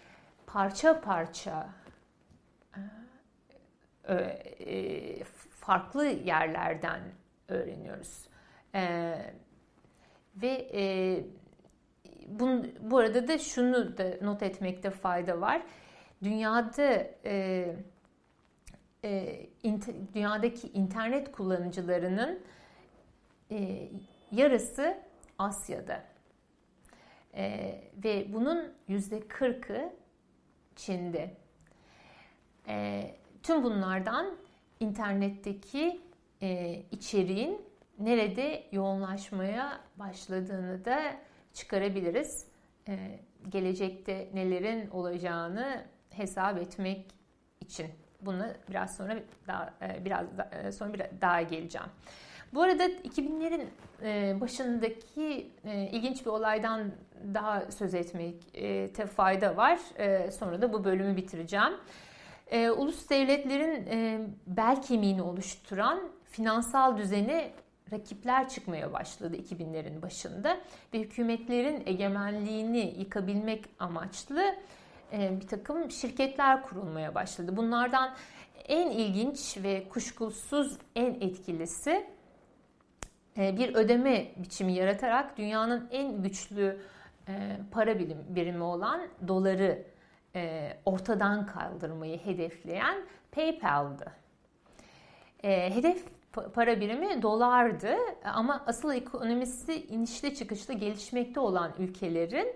[0.48, 1.70] parça parça
[4.04, 5.24] e, e,
[5.60, 7.02] farklı yerlerden
[7.48, 8.28] öğreniyoruz.
[10.44, 11.24] E, ve
[12.82, 15.62] bu arada da şunu da not etmekte fayda var.
[16.24, 17.66] Dünyada e,
[19.64, 22.40] inter, dünyadaki internet kullanıcılarının
[23.52, 23.90] e,
[24.32, 24.98] yarısı
[25.38, 26.04] Asya'da.
[27.34, 29.94] E, ve bunun yüzde kırkı
[30.76, 31.32] Çin'de.
[32.68, 33.04] E,
[33.44, 34.38] tüm bunlardan
[34.80, 36.02] internetteki
[36.42, 37.67] e, içeriğin
[38.00, 41.16] nerede yoğunlaşmaya başladığını da
[41.54, 42.48] çıkarabiliriz.
[42.88, 47.06] E, gelecekte nelerin olacağını hesap etmek
[47.62, 47.88] için.
[48.22, 49.16] Bunu biraz sonra
[49.48, 51.88] daha e, biraz e, sonra bir daha geleceğim.
[52.54, 53.66] Bu arada 2000'lerin
[54.04, 55.52] e, başındaki
[55.92, 56.92] ilginç bir olaydan
[57.34, 59.80] daha söz etmekte fayda var.
[60.32, 61.74] Sonra da bu bölümü bitireceğim.
[62.78, 63.88] Ulus devletlerin
[64.48, 67.52] bel kemiğini oluşturan finansal düzeni
[67.92, 70.58] rakipler çıkmaya başladı 2000'lerin başında
[70.94, 74.56] ve hükümetlerin egemenliğini yıkabilmek amaçlı
[75.14, 77.58] e, bir takım şirketler kurulmaya başladı.
[77.58, 78.16] Bunlardan
[78.68, 82.08] en ilginç ve kuşkusuz en etkilisi
[83.38, 86.82] e, bir ödeme biçimi yaratarak dünyanın en güçlü
[87.28, 88.00] e, para
[88.36, 89.84] birimi olan doları
[90.86, 92.98] ortadan kaldırmayı hedefleyen
[93.32, 94.12] PayPal'dı.
[95.42, 96.06] Hedef
[96.54, 102.56] para birimi dolardı ama asıl ekonomisi inişli çıkışlı gelişmekte olan ülkelerin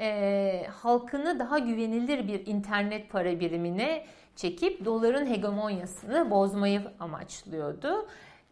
[0.00, 4.06] e, halkını daha güvenilir bir internet para birimine
[4.36, 8.08] çekip doların hegemonyasını bozmayı amaçlıyordu.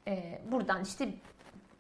[0.08, 1.08] E, buradan işte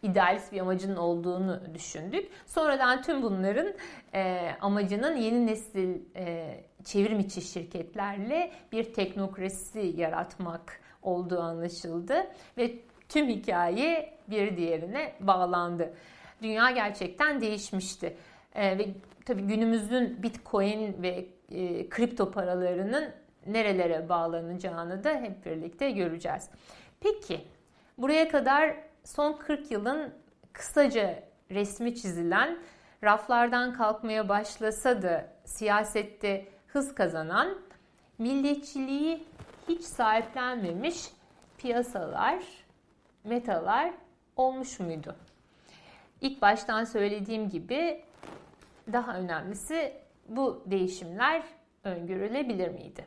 [0.02, 2.30] idealist bir amacının olduğunu düşündük.
[2.46, 3.74] Sonradan tüm bunların
[4.14, 12.26] e, amacının yeni nesil e, çevrim içi şirketlerle bir teknokrasi yaratmak olduğu anlaşıldı
[12.58, 12.74] ve
[13.08, 15.94] tüm hikaye bir diğerine bağlandı.
[16.42, 18.16] Dünya gerçekten değişmişti.
[18.54, 18.88] E, ve
[19.26, 23.10] tabii günümüzün Bitcoin ve e, kripto paralarının
[23.46, 26.50] nerelere bağlanacağını da hep birlikte göreceğiz.
[27.00, 27.40] Peki
[27.98, 30.14] buraya kadar son 40 yılın
[30.52, 32.58] kısaca resmi çizilen
[33.04, 37.58] raflardan kalkmaya başlasa da siyasette hız kazanan
[38.18, 39.24] milliyetçiliği
[39.68, 41.10] hiç sahiplenmemiş
[41.58, 42.42] piyasalar,
[43.24, 43.94] metalar
[44.36, 45.16] olmuş muydu?
[46.20, 48.04] İlk baştan söylediğim gibi
[48.92, 49.92] daha önemlisi
[50.28, 51.42] bu değişimler
[51.84, 53.04] öngörülebilir miydi?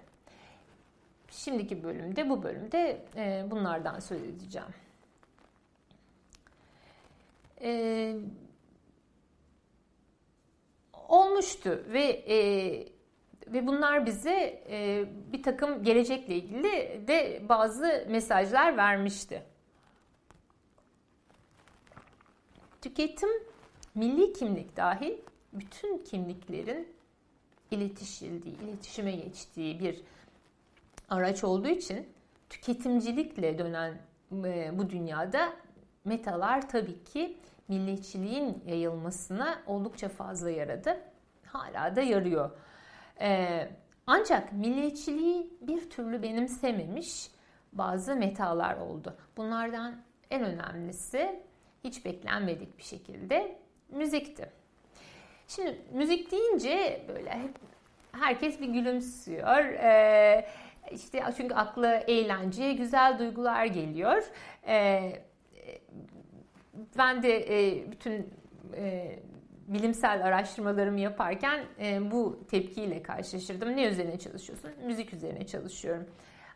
[1.31, 4.73] Şimdiki bölümde, bu bölümde e, bunlardan söz edeceğim.
[7.61, 8.15] E,
[11.09, 12.37] olmuştu ve e,
[13.53, 19.43] ve bunlar bize e, bir takım gelecekle ilgili de bazı mesajlar vermişti.
[22.81, 23.29] Tüketim
[23.95, 25.13] milli kimlik dahil
[25.53, 26.87] bütün kimliklerin
[27.71, 30.01] iletişildiği, iletişime geçtiği bir
[31.09, 32.09] araç olduğu için
[32.49, 33.97] tüketimcilikle dönen
[34.45, 35.53] e, bu dünyada
[36.05, 37.37] metalar tabii ki
[37.67, 40.97] milliyetçiliğin yayılmasına oldukça fazla yaradı.
[41.45, 42.51] Hala da yarıyor.
[43.21, 43.67] Ee,
[44.07, 47.31] ancak milliyetçiliği bir türlü benimsememiş
[47.73, 49.17] bazı metalar oldu.
[49.37, 49.95] Bunlardan
[50.31, 51.39] en önemlisi
[51.83, 53.55] hiç beklenmedik bir şekilde
[53.89, 54.49] müzikti.
[55.47, 57.39] Şimdi müzik deyince böyle
[58.11, 59.65] herkes bir gülümsüyor.
[59.65, 60.45] Ee,
[60.91, 64.23] işte çünkü akla eğlence, güzel duygular geliyor.
[64.67, 65.21] Ee,
[66.97, 68.29] ben de e, bütün
[68.75, 69.19] e,
[69.73, 73.75] bilimsel araştırmalarımı yaparken e, bu tepkiyle karşılaşırdım.
[73.75, 74.71] Ne üzerine çalışıyorsun?
[74.85, 76.05] Müzik üzerine çalışıyorum.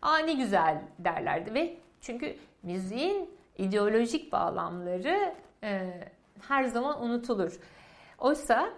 [0.02, 6.02] Aa ne güzel derlerdi ve çünkü müziğin ideolojik bağlamları e,
[6.48, 7.60] her zaman unutulur.
[8.18, 8.70] Oysa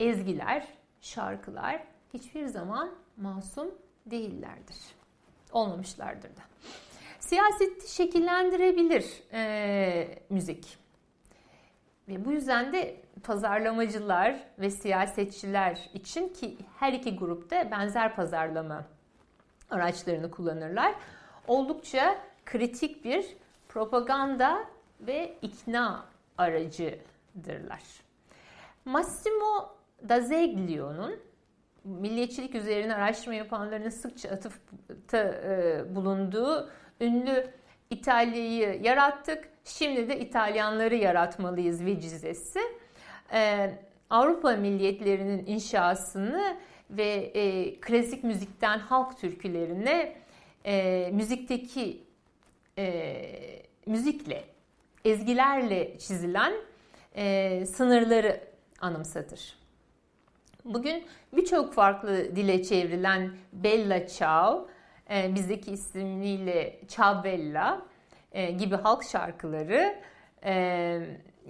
[0.00, 0.68] ezgiler,
[1.00, 1.82] şarkılar
[2.14, 3.74] hiçbir zaman masum
[4.06, 4.76] değillerdir.
[5.52, 6.42] Olmamışlardır da.
[7.18, 10.78] Siyaseti şekillendirebilir e, müzik.
[12.08, 18.84] Ve bu yüzden de pazarlamacılar ve siyasetçiler için ki her iki grupta benzer pazarlama
[19.70, 20.94] araçlarını kullanırlar.
[21.48, 23.26] Oldukça kritik bir
[23.68, 24.64] propaganda
[25.00, 26.04] ve ikna
[26.38, 27.82] aracıdırlar.
[28.84, 29.76] Massimo
[30.08, 31.16] D'Azeglio'nun
[31.84, 37.50] milliyetçilik üzerine araştırma yapanların sıkça atıfta e, bulunduğu ünlü
[37.90, 42.60] İtalya'yı yarattık, şimdi de İtalyanları yaratmalıyız vecizesi.
[43.32, 43.70] Ee,
[44.10, 46.56] Avrupa milliyetlerinin inşasını
[46.90, 50.16] ve e, klasik müzikten halk türkülerine
[50.64, 52.02] e, müzikteki
[52.78, 53.22] e,
[53.86, 54.44] müzikle,
[55.04, 56.52] ezgilerle çizilen
[57.16, 58.40] e, sınırları
[58.80, 59.56] anımsatır.
[60.64, 64.68] Bugün birçok farklı dile çevrilen Bella Ciao,
[65.10, 67.24] e, bizdeki ismiyle Ciao
[68.32, 69.96] e, gibi halk şarkıları
[70.44, 71.00] e,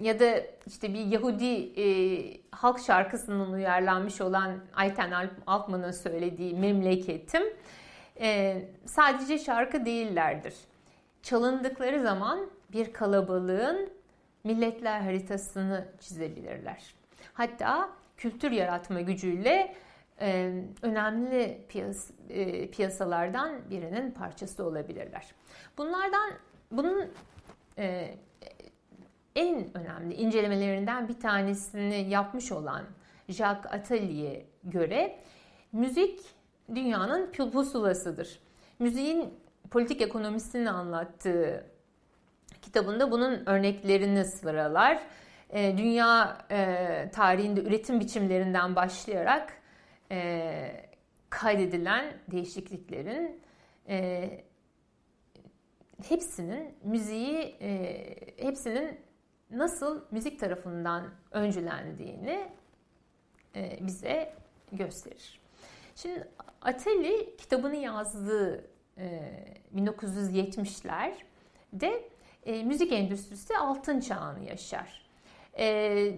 [0.01, 7.43] ya da işte bir Yahudi e, halk şarkısının uyarlanmış olan Ayten Altman'ın söylediği Memleketim
[8.19, 10.53] e, sadece şarkı değillerdir.
[11.23, 13.89] Çalındıkları zaman bir kalabalığın
[14.43, 16.95] milletler haritasını çizebilirler.
[17.33, 19.75] Hatta kültür yaratma gücüyle
[20.21, 25.25] e, önemli piyas, e, piyasalardan birinin parçası olabilirler.
[25.77, 26.31] Bunlardan
[26.71, 27.11] bunun
[27.77, 28.15] e,
[29.35, 32.83] en önemli incelemelerinden bir tanesini yapmış olan
[33.29, 35.19] Jacques Attali'ye göre
[35.71, 36.19] müzik
[36.75, 38.39] dünyanın pusulasıdır.
[38.79, 39.33] Müziğin
[39.71, 41.65] politik ekonomisini anlattığı
[42.61, 44.99] kitabında bunun örneklerini sıralar.
[45.49, 49.53] E, dünya e, tarihinde üretim biçimlerinden başlayarak
[50.11, 50.89] e,
[51.29, 53.41] kaydedilen değişikliklerin
[56.07, 57.55] hepsinin müziği,
[58.37, 58.99] hepsinin
[59.51, 62.49] nasıl müzik tarafından öncülendiğini
[63.55, 64.33] bize
[64.71, 65.41] gösterir.
[65.95, 66.27] Şimdi
[66.61, 68.65] Ateli kitabını yazdığı
[69.75, 72.01] 1970'lerde
[72.63, 75.01] müzik endüstrisi altın çağını yaşar
[75.57, 76.13] e,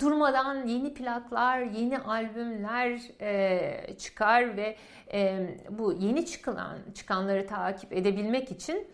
[0.00, 4.76] durmadan yeni plaklar, yeni albümler e, çıkar ve
[5.12, 8.86] e, bu yeni çıkılan çıkanları takip edebilmek için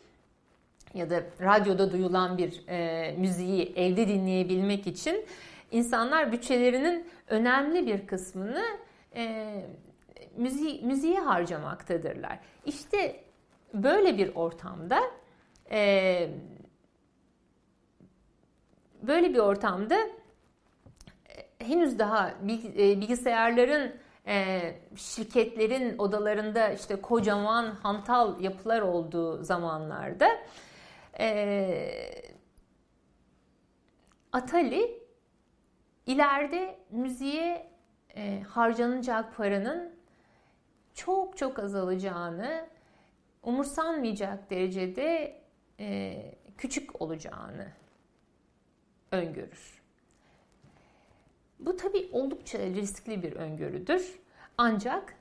[0.95, 5.27] ya da radyoda duyulan bir e, müziği evde dinleyebilmek için
[5.71, 8.65] insanlar bütçelerinin önemli bir kısmını
[9.17, 9.47] e,
[10.37, 12.39] müziği, müziğe harcamaktadırlar.
[12.67, 13.25] İşte
[13.75, 15.01] böyle bir ortamda
[15.71, 16.31] e,
[19.03, 19.97] böyle bir ortamda
[21.59, 22.35] henüz daha
[22.73, 23.93] bilgisayarların
[24.97, 30.29] şirketlerin odalarında işte kocaman hantal yapılar olduğu zamanlarda
[34.33, 35.03] Atali
[36.07, 37.71] ileride müziğe
[38.49, 39.99] harcanacak paranın
[40.95, 42.67] çok çok azalacağını,
[43.43, 45.41] umursanmayacak derecede
[46.59, 47.73] küçük olacağını
[49.13, 49.83] öngörür.
[51.59, 54.19] Bu tabii oldukça riskli bir öngörüdür.
[54.59, 55.15] Ancak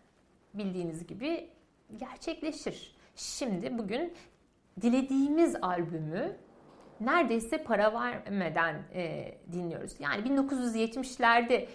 [0.54, 1.50] bildiğiniz gibi
[1.98, 2.95] gerçekleşir.
[3.16, 4.14] Şimdi bugün
[4.82, 6.36] dilediğimiz albümü
[7.00, 9.96] neredeyse para vermeden e, dinliyoruz.
[10.00, 11.68] Yani 1970'lerde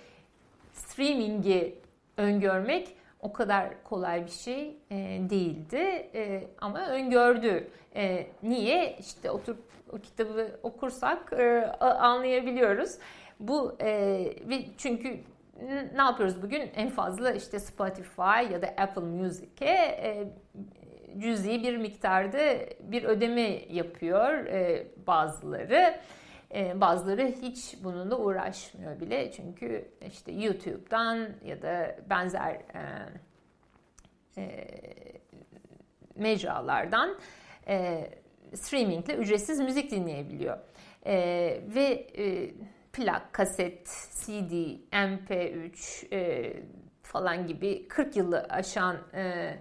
[0.72, 1.78] streamingi
[2.16, 4.96] öngörmek o kadar kolay bir şey e,
[5.30, 7.70] değildi e, ama öngördü.
[7.96, 8.96] E, niye?
[8.98, 12.98] İşte oturup o kitabı okursak e, anlayabiliyoruz.
[13.40, 13.90] Bu e,
[14.48, 15.20] ve çünkü
[15.94, 16.70] ne yapıyoruz bugün?
[16.76, 20.28] En fazla işte Spotify ya da Apple Music'e e,
[21.18, 22.38] cüzi bir miktarda
[22.80, 26.00] bir ödeme yapıyor e, bazıları.
[26.54, 32.82] E, bazıları hiç bununla uğraşmıyor bile çünkü işte YouTube'dan ya da benzer e,
[34.36, 34.68] e,
[36.16, 37.18] mecralardan
[37.68, 38.10] e,
[38.54, 40.58] streamingle ücretsiz müzik dinleyebiliyor.
[41.06, 41.14] E,
[41.74, 42.50] ve e,
[42.92, 44.52] plak, kaset, CD,
[44.92, 46.52] MP3 e,
[47.02, 49.54] falan gibi 40 yılı aşan e,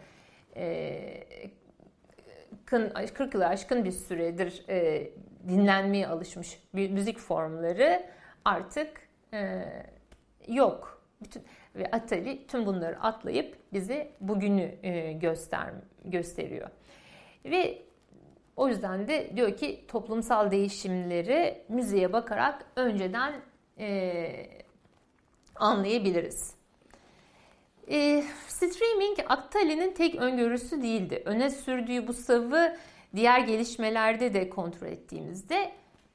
[3.14, 5.10] 40 yılı aşkın bir süredir e,
[5.48, 8.06] dinlenmeye alışmış müzik formları
[8.46, 8.90] artık
[9.34, 9.64] e,
[10.48, 11.02] yok.
[11.22, 11.44] Bütün
[11.76, 15.70] ve Atari tüm bunları atlayıp bize bugünü e, göster
[16.06, 16.70] gösteriyor.
[17.46, 17.82] Ve
[18.56, 23.34] o yüzden de diyor ki toplumsal değişimleri müziğe bakarak önceden
[23.80, 24.28] e,
[25.56, 26.61] anlayabiliriz.
[27.92, 31.24] E, streaming Atali'nin tek öngörüsü değildi.
[31.26, 32.78] Öne sürdüğü bu savı
[33.16, 35.72] diğer gelişmelerde de kontrol ettiğimizde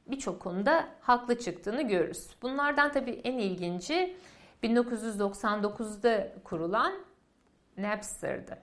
[0.06, 2.28] birçok konuda haklı çıktığını görürüz.
[2.42, 4.16] Bunlardan tabii en ilginci
[4.62, 6.92] 1999'da kurulan
[7.76, 8.58] Napster'dı.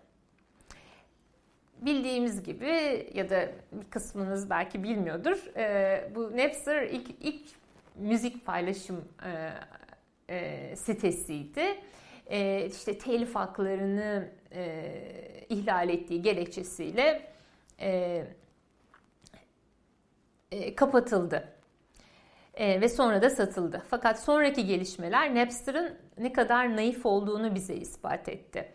[1.82, 5.58] Bildiğimiz gibi ya da bir kısmınız belki bilmiyordur.
[5.58, 7.50] E, bu Napster ilk, ilk
[7.96, 9.50] müzik paylaşım e,
[10.36, 11.78] e, sitesiydi.
[12.28, 17.30] E, işte telif haklarını e, ihlal ettiği gerekçesiyle
[17.80, 18.24] e,
[20.52, 21.54] e, kapatıldı.
[22.54, 23.84] E, ve sonra da satıldı.
[23.90, 28.72] Fakat sonraki gelişmeler Napster'ın ne kadar naif olduğunu bize ispat etti.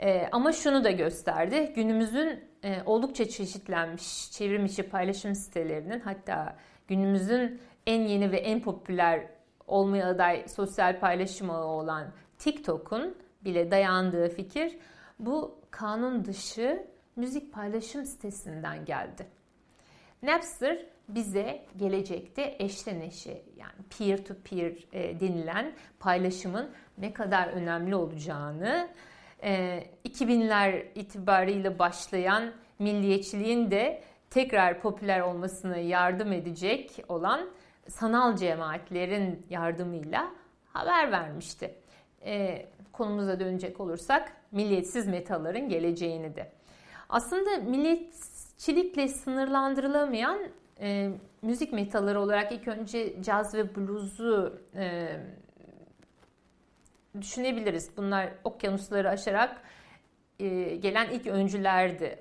[0.00, 1.72] E, ama şunu da gösterdi.
[1.76, 6.56] Günümüzün e, oldukça çeşitlenmiş çevrim içi paylaşım sitelerinin hatta
[6.88, 9.26] günümüzün en yeni ve en popüler
[9.66, 12.06] olmaya aday sosyal paylaşım ağı olan
[12.38, 13.14] TikTok'un
[13.44, 14.78] bile dayandığı fikir
[15.18, 19.26] bu kanun dışı müzik paylaşım sitesinden geldi.
[20.22, 27.94] Napster bize gelecekte eşten eşe yani peer to peer e, denilen paylaşımın ne kadar önemli
[27.94, 28.88] olacağını,
[29.42, 37.50] e, 2000'ler itibariyle başlayan milliyetçiliğin de tekrar popüler olmasına yardım edecek olan
[37.88, 40.30] sanal cemaatlerin yardımıyla
[40.72, 41.74] haber vermişti.
[42.24, 46.52] E, konumuza dönecek olursak milliyetsiz metalların geleceğini de.
[47.08, 50.38] Aslında milliyetçilikle sınırlandırılamayan
[50.80, 51.10] e,
[51.42, 55.16] müzik metalları olarak ilk önce caz ve bluzu e,
[57.20, 57.96] düşünebiliriz.
[57.96, 59.62] Bunlar okyanusları aşarak
[60.38, 62.18] e, gelen ilk öncülerdi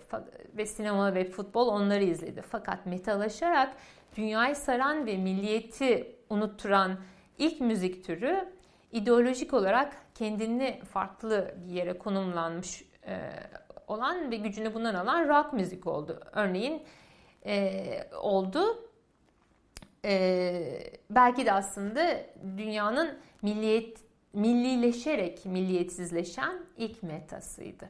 [0.58, 2.42] ve sinema ve futbol onları izledi.
[2.42, 3.76] Fakat metalaşarak
[4.18, 7.00] dünyayı saran ve milliyeti unutturan
[7.38, 8.54] ilk müzik türü
[8.94, 13.30] ideolojik olarak kendini farklı bir yere konumlanmış e,
[13.88, 16.20] olan ve gücünü bundan alan rock müzik oldu.
[16.34, 16.84] Örneğin
[17.46, 17.84] e,
[18.22, 18.90] oldu.
[20.06, 20.64] E,
[21.10, 22.20] belki de aslında
[22.58, 23.98] dünyanın milliyet
[24.34, 27.90] millileşerek milliyetsizleşen ilk metasıydı.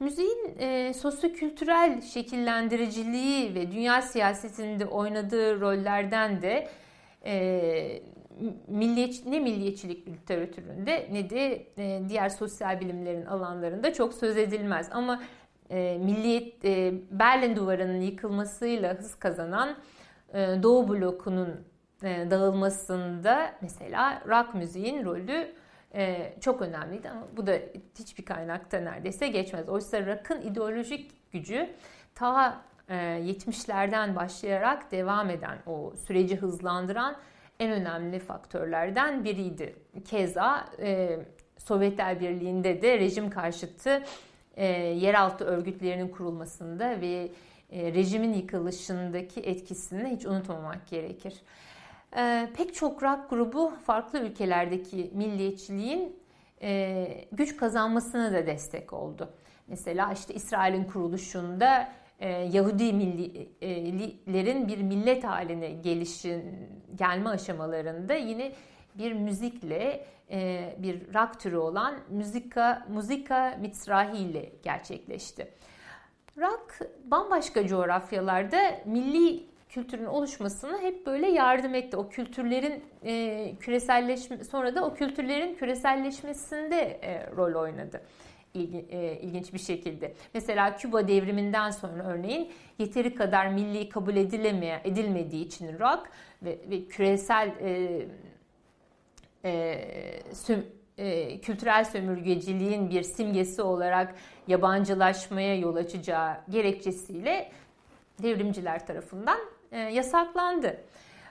[0.00, 6.68] Müziğin e, sosyokültürel şekillendiriciliği ve dünya siyasetinde oynadığı rollerden de
[7.24, 8.02] e,
[8.68, 14.88] milliyet, ne milliyetçilik literatüründe ne de e, diğer sosyal bilimlerin alanlarında çok söz edilmez.
[14.92, 15.22] Ama
[15.70, 19.76] e, milliyet e, Berlin Duvarı'nın yıkılmasıyla hız kazanan
[20.34, 21.66] e, Doğu blokunun
[22.02, 25.54] e, dağılmasında mesela rock müziğin rolü
[25.94, 27.52] e, çok önemliydi ama bu da
[27.98, 29.68] hiçbir kaynakta neredeyse geçmez.
[29.68, 31.70] Oysa rock'ın ideolojik gücü
[32.14, 37.16] ta e, 70'lerden başlayarak devam eden o süreci hızlandıran
[37.60, 39.76] en önemli faktörlerden biriydi.
[40.04, 41.18] Keza e,
[41.58, 44.02] Sovyetler Birliği'nde de rejim karşıtı
[44.56, 47.30] e, yeraltı örgütlerinin kurulmasında ve
[47.70, 51.34] e, rejimin yıkılışındaki etkisini hiç unutmamak gerekir.
[52.16, 56.16] E, pek çok rock grubu farklı ülkelerdeki milliyetçiliğin
[56.62, 59.30] e, güç kazanmasına da destek oldu.
[59.66, 66.42] Mesela işte İsrail'in kuruluşunda e, Yahudi millilerin bir millet haline gelişin
[66.94, 68.52] gelme aşamalarında yine
[68.94, 75.48] bir müzikle e, bir rock türü olan müzika müzika mitzrahi ile gerçekleşti.
[76.38, 81.96] Rock bambaşka coğrafyalarda milli kültürün oluşmasına hep böyle yardım etti.
[81.96, 88.02] O kültürlerin e, küreselleşme sonra da o kültürlerin küreselleşmesinde e, rol oynadı
[88.90, 90.14] e, ilginç bir şekilde.
[90.34, 96.10] Mesela Küba devriminden sonra örneğin yeteri kadar milli kabul edilemeye edilmediği için rock
[96.42, 98.02] ve, ve küresel e,
[99.44, 99.82] e,
[100.34, 100.66] süm,
[100.98, 104.14] e, kültürel sömürgeciliğin bir simgesi olarak
[104.48, 107.50] yabancılaşmaya yol açacağı gerekçesiyle
[108.22, 109.38] devrimciler tarafından
[109.72, 110.76] e, yasaklandı.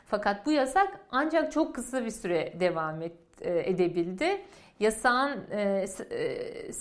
[0.05, 4.41] Fakat bu yasak ancak çok kısa bir süre devam et, e, edebildi.
[4.79, 6.71] Yasağın e, e,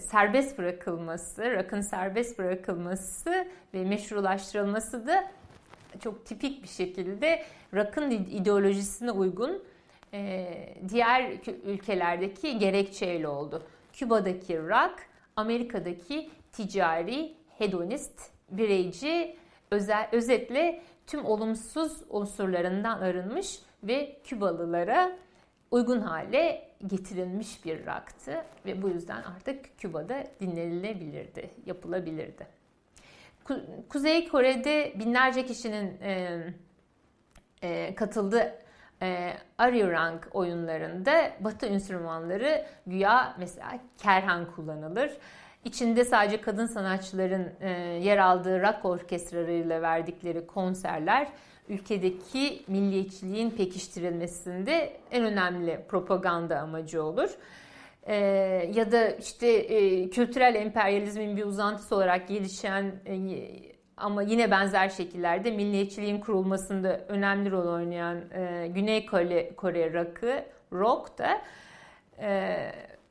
[0.00, 5.30] serbest bırakılması, rakın serbest bırakılması ve meşrulaştırılması da
[6.00, 7.42] çok tipik bir şekilde
[7.74, 9.62] rakın ideolojisine uygun
[10.12, 11.32] e, diğer
[11.64, 13.62] ülkelerdeki gerekçeyle oldu.
[13.92, 15.06] Küba'daki rak,
[15.36, 19.36] Amerika'daki ticari, hedonist, bireyci,
[19.70, 25.12] özel, özetle tüm olumsuz unsurlarından arınmış ve Kübalılara
[25.70, 32.46] uygun hale getirilmiş bir raktı ve bu yüzden artık Küba'da dinlenilebilirdi, yapılabilirdi.
[33.88, 36.40] Kuzey Kore'de binlerce kişinin e,
[37.62, 38.54] e, katıldığı
[39.02, 45.12] e, Arirang oyunlarında Batı enstrümanları güya mesela kerhan kullanılır.
[45.64, 47.70] İçinde sadece kadın sanatçıların e,
[48.02, 51.28] yer aldığı rock orkestralarıyla verdikleri konserler
[51.68, 57.30] ülkedeki milliyetçiliğin pekiştirilmesinde en önemli propaganda amacı olur.
[58.06, 58.14] Ee,
[58.74, 63.18] ya da işte e, kültürel emperyalizmin bir uzantısı olarak gelişen e,
[63.96, 71.18] ama yine benzer şekillerde milliyetçiliğin kurulmasında önemli rol oynayan e, Güney Kore, Kore rock'ı, rock
[71.18, 71.42] da
[72.20, 72.56] e,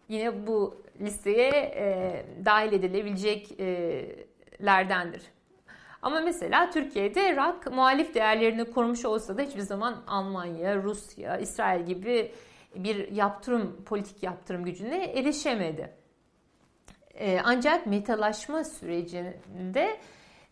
[0.09, 5.21] yine bu listeye e, dahil edilebileceklerdendir.
[6.01, 12.31] Ama mesela Türkiye'de rock muhalif değerlerini korumuş olsa da hiçbir zaman Almanya, Rusya, İsrail gibi
[12.75, 15.93] bir yaptırım, politik yaptırım gücüne erişemedi.
[17.13, 19.99] Ee, ancak metalaşma sürecinde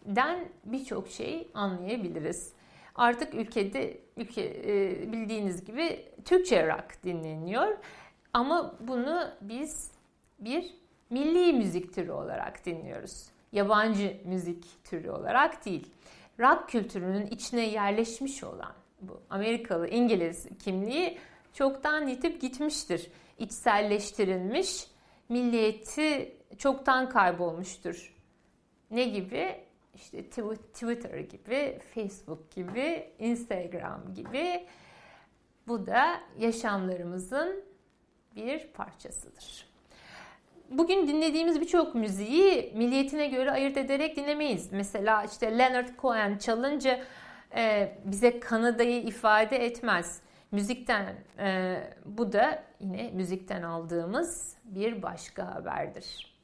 [0.06, 2.54] den birçok şey anlayabiliriz.
[2.96, 7.78] Artık ülkede ülke e, bildiğiniz gibi Türkçe rock dinleniyor.
[8.34, 9.92] Ama bunu biz
[10.40, 10.74] bir
[11.10, 15.92] milli müzik türü olarak dinliyoruz yabancı müzik türü olarak değil.
[16.40, 21.18] Rock kültürünün içine yerleşmiş olan bu Amerikalı İngiliz kimliği
[21.54, 23.12] çoktan yitip gitmiştir.
[23.40, 24.88] İçselleştirilmiş,
[25.30, 28.16] milliyeti çoktan kaybolmuştur.
[28.92, 29.66] Ne gibi?
[29.96, 34.68] İşte Twitter gibi, Facebook gibi, Instagram gibi.
[35.68, 37.64] Bu da yaşamlarımızın
[38.36, 39.65] bir parçasıdır
[40.70, 44.72] bugün dinlediğimiz birçok müziği milliyetine göre ayırt ederek dinlemeyiz.
[44.72, 47.00] Mesela işte Leonard Cohen çalınca
[47.56, 50.22] e, bize Kanada'yı ifade etmez.
[50.52, 56.36] Müzikten e, bu da yine müzikten aldığımız bir başka haberdir.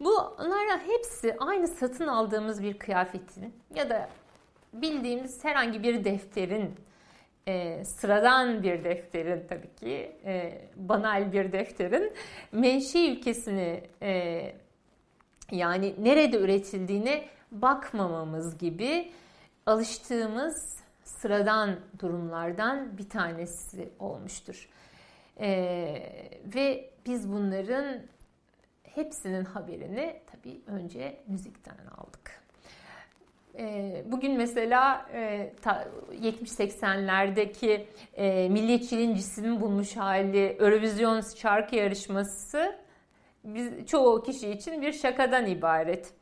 [0.00, 4.08] Bunlara hepsi aynı satın aldığımız bir kıyafetin ya da
[4.72, 6.74] bildiğimiz herhangi bir defterin
[7.48, 12.12] e, sıradan bir defterin tabii ki e, banal bir defterin
[12.52, 14.42] menşe ülkesini e,
[15.50, 19.12] yani nerede üretildiğine bakmamamız gibi
[19.66, 24.68] alıştığımız sıradan durumlardan bir tanesi olmuştur.
[25.40, 25.48] E,
[26.54, 28.02] ve biz bunların
[28.82, 32.45] hepsinin haberini tabii önce müzikten aldık.
[33.58, 35.06] Ee, bugün mesela
[36.12, 42.76] 70-80'lerdeki e, e, milliyetçiliğin cismi bulmuş hali Eurovision şarkı yarışması
[43.44, 46.12] biz, çoğu kişi için bir şakadan ibaret.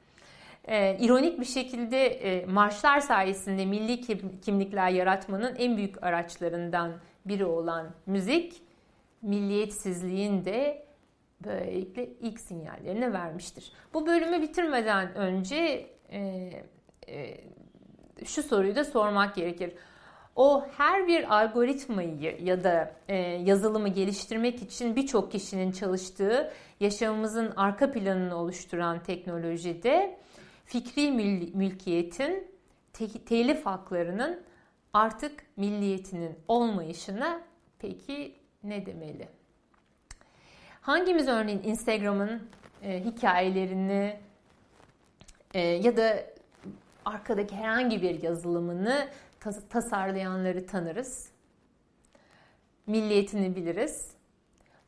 [0.65, 4.01] E, ironik bir şekilde e, marşlar sayesinde milli
[4.41, 6.93] kimlikler yaratmanın en büyük araçlarından
[7.27, 8.63] biri olan müzik,
[9.23, 10.87] milliyetsizliğin de
[11.45, 13.73] böylelikle ilk sinyallerini vermiştir.
[13.95, 15.87] Bu bölümü bitirmeden önce
[18.25, 19.73] şu soruyu da sormak gerekir.
[20.37, 27.93] o her bir algoritmayı ya da e, yazılımı geliştirmek için birçok kişinin çalıştığı yaşamımızın arka
[27.93, 30.19] planını oluşturan teknolojide
[30.65, 31.11] fikri
[31.55, 32.49] mülkiyetin,
[32.93, 34.43] te- telif haklarının
[34.93, 37.41] artık milliyetinin olmayışına
[37.79, 38.35] peki
[38.65, 39.29] ne demeli?
[40.81, 42.43] Hangimiz örneğin Instagram'ın
[42.83, 44.17] e, hikayelerini
[45.55, 46.34] e, ya da
[47.05, 49.09] arkadaki herhangi bir yazılımını
[49.41, 51.29] tas- tasarlayanları tanırız.
[52.87, 54.15] Milliyetini biliriz.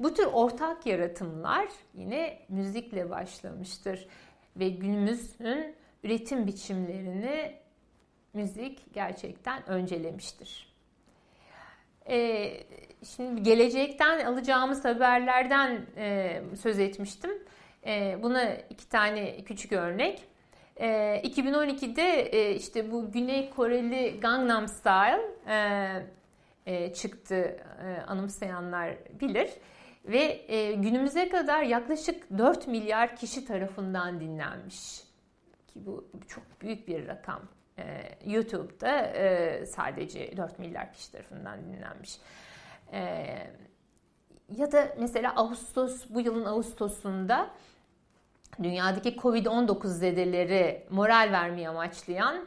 [0.01, 4.09] Bu tür ortak yaratımlar yine müzikle başlamıştır
[4.57, 7.55] ve günümüzün üretim biçimlerini
[8.33, 10.73] müzik gerçekten öncelemiştir.
[12.09, 12.53] Ee,
[13.17, 17.31] şimdi gelecekten alacağımız haberlerden e, söz etmiştim.
[17.87, 20.25] E, buna iki tane küçük örnek.
[20.77, 26.07] E, 2012'de e, işte bu Güney Koreli Gangnam Style e,
[26.66, 29.51] e, çıktı e, anımsayanlar bilir.
[30.05, 35.01] Ve e, günümüze kadar yaklaşık 4 milyar kişi tarafından dinlenmiş.
[35.66, 37.43] Ki bu çok büyük bir rakam.
[37.79, 37.85] E,
[38.27, 42.18] YouTube'da e, sadece 4 milyar kişi tarafından dinlenmiş.
[42.93, 43.27] E,
[44.57, 47.51] ya da mesela Ağustos, bu yılın Ağustos'unda
[48.62, 52.44] dünyadaki Covid-19 zedeleri moral vermeye amaçlayan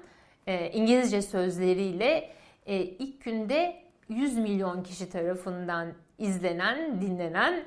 [0.47, 2.31] e, İngilizce sözleriyle
[2.65, 7.63] e, ilk günde 100 milyon kişi tarafından izlenen, dinlenen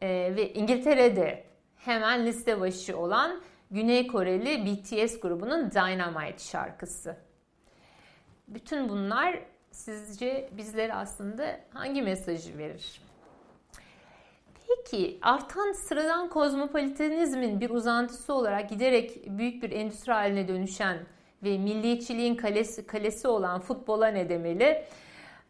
[0.00, 1.44] e, ve İngiltere'de
[1.76, 7.16] hemen liste başı olan Güney Koreli BTS grubunun Dynamite şarkısı.
[8.48, 9.38] Bütün bunlar
[9.70, 13.00] sizce bizlere aslında hangi mesajı verir?
[14.68, 20.98] Peki artan sıradan kozmopolitanizmin bir uzantısı olarak giderek büyük bir endüstri haline dönüşen
[21.42, 24.84] ve milliyetçiliğin kalesi, kalesi olan futbola ne demeli?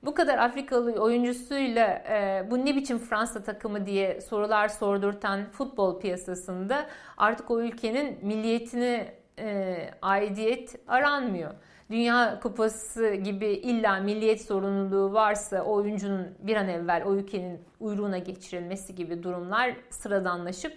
[0.02, 6.86] Bu kadar Afrikalı oyuncusuyla e, bu ne biçim Fransa takımı diye sorular sordurtan futbol piyasasında
[7.16, 11.54] artık o ülkenin milliyetine e, aidiyet aranmıyor.
[11.94, 18.18] Dünya Kupası gibi illa milliyet sorumluluğu varsa o oyuncunun bir an evvel o ülkenin uyruğuna
[18.18, 20.72] geçirilmesi gibi durumlar sıradanlaşıp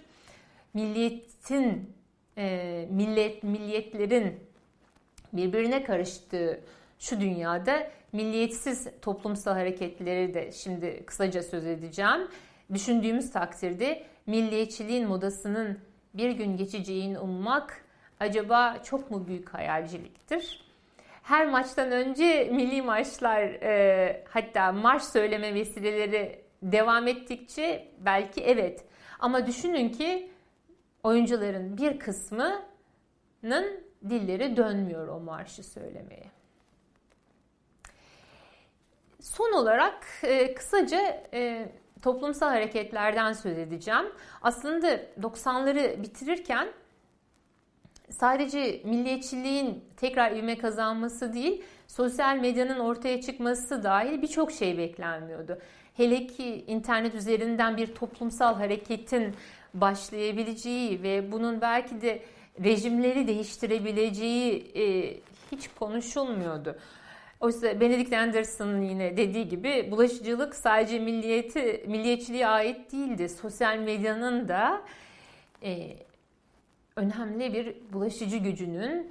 [0.74, 1.94] milliyetin
[2.36, 4.40] e, millet milliyetlerin
[5.32, 6.60] birbirine karıştığı
[6.98, 12.28] şu dünyada milliyetsiz toplumsal hareketleri de şimdi kısaca söz edeceğim.
[12.74, 15.78] Düşündüğümüz takdirde milliyetçiliğin modasının
[16.14, 17.84] bir gün geçeceğini ummak
[18.20, 20.67] acaba çok mu büyük hayalciliktir?
[21.28, 28.84] Her maçtan önce milli maçlar e, hatta marş söyleme vesileleri devam ettikçe belki evet.
[29.18, 30.30] Ama düşünün ki
[31.02, 32.64] oyuncuların bir kısmının
[34.08, 36.30] dilleri dönmüyor o marşı söylemeye.
[39.20, 41.72] Son olarak e, kısaca e,
[42.02, 44.12] toplumsal hareketlerden söz edeceğim.
[44.42, 46.68] Aslında 90'ları bitirirken
[48.10, 55.58] sadece milliyetçiliğin tekrar ivme kazanması değil, sosyal medyanın ortaya çıkması dahil birçok şey beklenmiyordu.
[55.96, 59.34] Hele ki internet üzerinden bir toplumsal hareketin
[59.74, 62.22] başlayabileceği ve bunun belki de
[62.64, 65.16] rejimleri değiştirebileceği e,
[65.52, 66.76] hiç konuşulmuyordu.
[67.40, 73.28] Oysa Benedict Anderson'ın yine dediği gibi bulaşıcılık sadece milliyeti, milliyetçiliğe ait değildi.
[73.28, 74.82] Sosyal medyanın da
[75.62, 75.96] e,
[76.98, 79.10] önemli bir bulaşıcı gücünün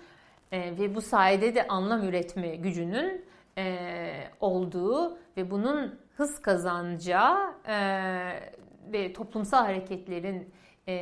[0.51, 3.25] e, ve bu sayede de anlam üretme gücünün
[3.57, 7.77] e, olduğu ve bunun hız kazanacağı e,
[8.93, 10.49] ve toplumsal hareketlerin
[10.87, 10.93] e,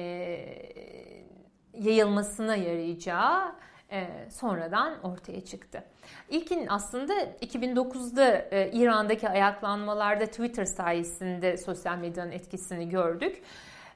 [1.73, 3.55] yayılmasına yarayacağı
[3.91, 5.83] e, sonradan ortaya çıktı.
[6.29, 13.41] İlkin aslında 2009'da e, İran'daki ayaklanmalarda Twitter sayesinde sosyal medyanın etkisini gördük.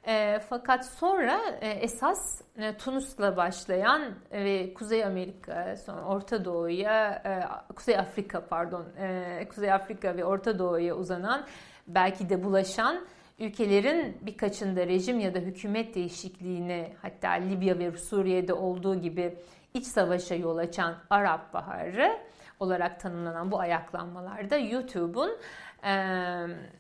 [0.07, 7.73] E, fakat sonra e, esas e, Tunus'la başlayan ve Kuzey Amerika, sonra Orta Doğu'ya, e,
[7.73, 11.45] Kuzey Afrika pardon, e, Kuzey Afrika ve Orta Doğu'ya uzanan
[11.87, 13.05] belki de bulaşan
[13.39, 19.37] ülkelerin birkaçında rejim ya da hükümet değişikliğine hatta Libya ve Suriye'de olduğu gibi
[19.73, 22.19] iç savaşa yol açan Arap Baharı
[22.59, 25.37] olarak tanımlanan bu ayaklanmalarda YouTube'un
[25.83, 25.91] e,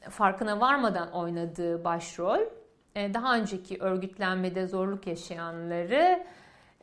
[0.09, 2.58] farkına varmadan oynadığı başrol e,
[2.95, 6.25] daha önceki örgütlenmede zorluk yaşayanları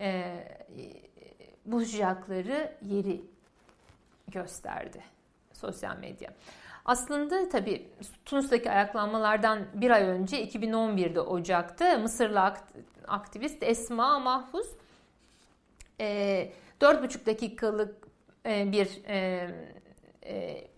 [0.01, 0.35] e,
[1.67, 3.21] bulacakları yeri
[4.29, 5.03] gösterdi
[5.53, 6.31] sosyal medya.
[6.85, 7.89] Aslında tabii
[8.25, 12.55] Tunus'taki ayaklanmalardan bir ay önce 2011'de Ocak'ta Mısırlı
[13.09, 14.67] aktivist Esma Mahfuz
[16.01, 18.07] e, 4,5 dakikalık
[18.47, 19.49] e, bir e,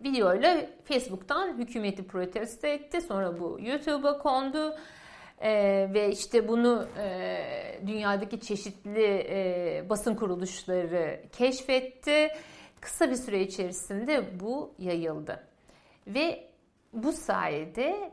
[0.05, 3.01] videoyla Facebook'tan hükümeti protesto etti.
[3.01, 4.77] Sonra bu YouTube'a kondu.
[5.43, 12.29] Ee, ve işte bunu e, dünyadaki çeşitli e, basın kuruluşları keşfetti.
[12.81, 15.47] Kısa bir süre içerisinde bu yayıldı.
[16.07, 16.49] Ve
[16.93, 18.13] bu sayede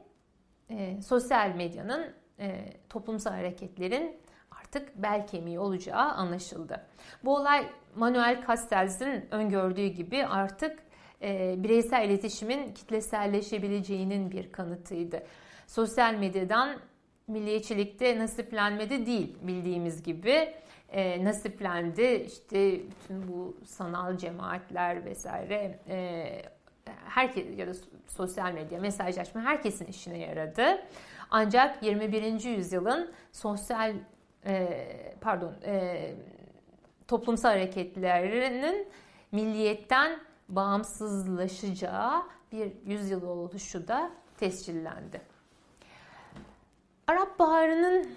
[0.70, 4.18] e, sosyal medyanın e, toplumsal hareketlerin
[4.52, 6.86] artık bel kemiği olacağı anlaşıldı.
[7.24, 10.80] Bu olay Manuel Castells'in öngördüğü gibi artık
[11.22, 15.24] e, bireysel iletişimin kitleselleşebileceğinin bir kanıtıydı.
[15.68, 16.80] Sosyal medyadan
[17.28, 20.54] milliyetçilikte nasiplenmede değil bildiğimiz gibi
[20.92, 22.26] e, nasiplendi.
[22.28, 26.28] İşte bütün bu sanal cemaatler vesaire e,
[27.06, 27.72] herkes ya da
[28.08, 30.82] sosyal medya mesajlaşma herkesin işine yaradı.
[31.32, 32.44] Ancak 21.
[32.44, 33.94] yüzyılın sosyal
[34.46, 36.14] e, pardon e,
[37.08, 38.88] toplumsal hareketlerinin
[39.32, 40.20] milliyetten
[40.50, 45.35] bağımsızlaşacağı bir yüzyıl oluşu da tescillendi.
[47.08, 48.08] Arap Baharı'nın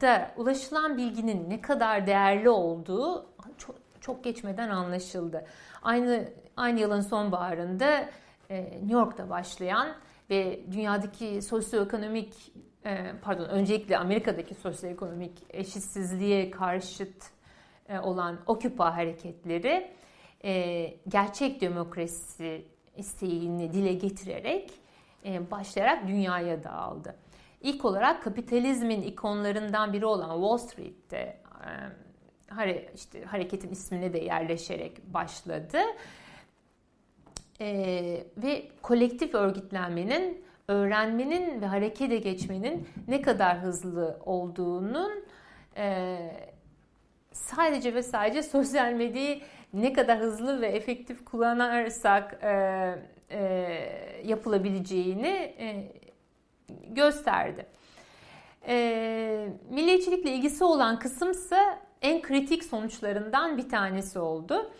[0.00, 3.26] da ulaşılan bilginin ne kadar değerli olduğu
[3.58, 5.44] çok, çok geçmeden anlaşıldı.
[5.82, 8.08] Aynı aynı yılın sonbaharında
[8.50, 9.88] e, New York'ta başlayan
[10.30, 12.52] ve dünyadaki sosyoekonomik
[12.84, 17.30] e, pardon öncelikle Amerika'daki sosyoekonomik eşitsizliğe karşıt
[17.88, 19.90] e, olan Occupy hareketleri
[20.44, 22.64] e, gerçek demokrasi
[22.96, 24.70] isteğini dile getirerek
[25.24, 27.16] e, başlayarak dünyaya dağıldı.
[27.60, 31.40] İlk olarak kapitalizmin ikonlarından biri olan Wall Street'te
[32.94, 35.78] işte hareketin ismine de yerleşerek başladı.
[37.60, 37.68] E,
[38.36, 45.24] ve kolektif örgütlenmenin, öğrenmenin ve harekete geçmenin ne kadar hızlı olduğunun
[45.76, 46.16] e,
[47.32, 49.40] sadece ve sadece sosyal medyayı
[49.72, 52.94] ne kadar hızlı ve efektif kullanırsak e,
[53.30, 53.40] e,
[54.24, 55.92] yapılabileceğini e,
[56.88, 57.66] gösterdi.
[58.68, 64.70] E, milliyetçilikle ilgisi olan kısımsa en kritik sonuçlarından bir tanesi oldu.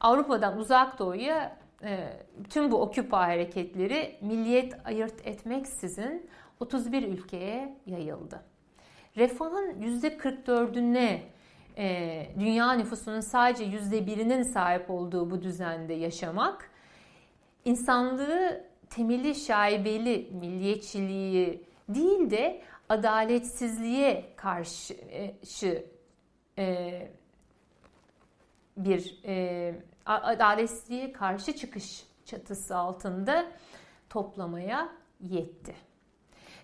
[0.00, 2.08] Avrupa'dan uzak doğuya e,
[2.50, 6.26] tüm bu Occupy hareketleri milliyet ayırt etmeksizin
[6.60, 8.42] 31 ülkeye yayıldı.
[9.16, 11.18] Refahın %44'üne
[11.78, 16.70] e, dünya nüfusunun sadece %1'inin sahip olduğu bu düzende yaşamak
[17.64, 18.64] insanlığı
[18.94, 24.94] temeli şaibeli milliyetçiliği değil de adaletsizliğe karşı
[26.58, 27.08] e,
[28.76, 29.74] bir e,
[30.06, 33.46] adaletsizliğe karşı çıkış çatısı altında
[34.10, 34.88] toplamaya
[35.20, 35.74] yetti.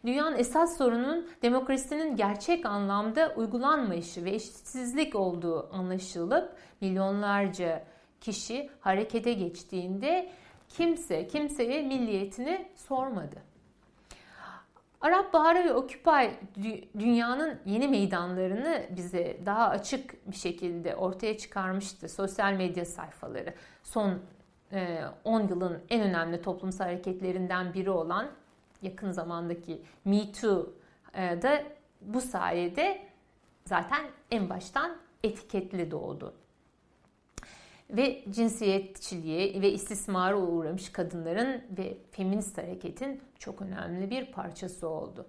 [0.07, 7.85] Dünyanın esas sorunun demokrasinin gerçek anlamda uygulanmayışı ve eşitsizlik olduğu anlaşılıp milyonlarca
[8.21, 10.31] kişi harekete geçtiğinde
[10.71, 13.37] kimse kimseye milliyetini sormadı.
[15.01, 16.27] Arap Baharı ve Occupy
[16.99, 22.09] dünyanın yeni meydanlarını bize daha açık bir şekilde ortaya çıkarmıştı.
[22.09, 24.19] Sosyal medya sayfaları son
[25.25, 28.31] 10 e, yılın en önemli toplumsal hareketlerinden biri olan
[28.83, 30.73] yakın zamandaki Me Too
[31.15, 31.63] e, da
[32.01, 33.03] bu sayede
[33.65, 34.01] zaten
[34.31, 36.35] en baştan etiketli doğdu
[37.97, 45.27] ve cinsiyetçiliğe ve istismara uğramış kadınların ve feminist hareketin çok önemli bir parçası oldu.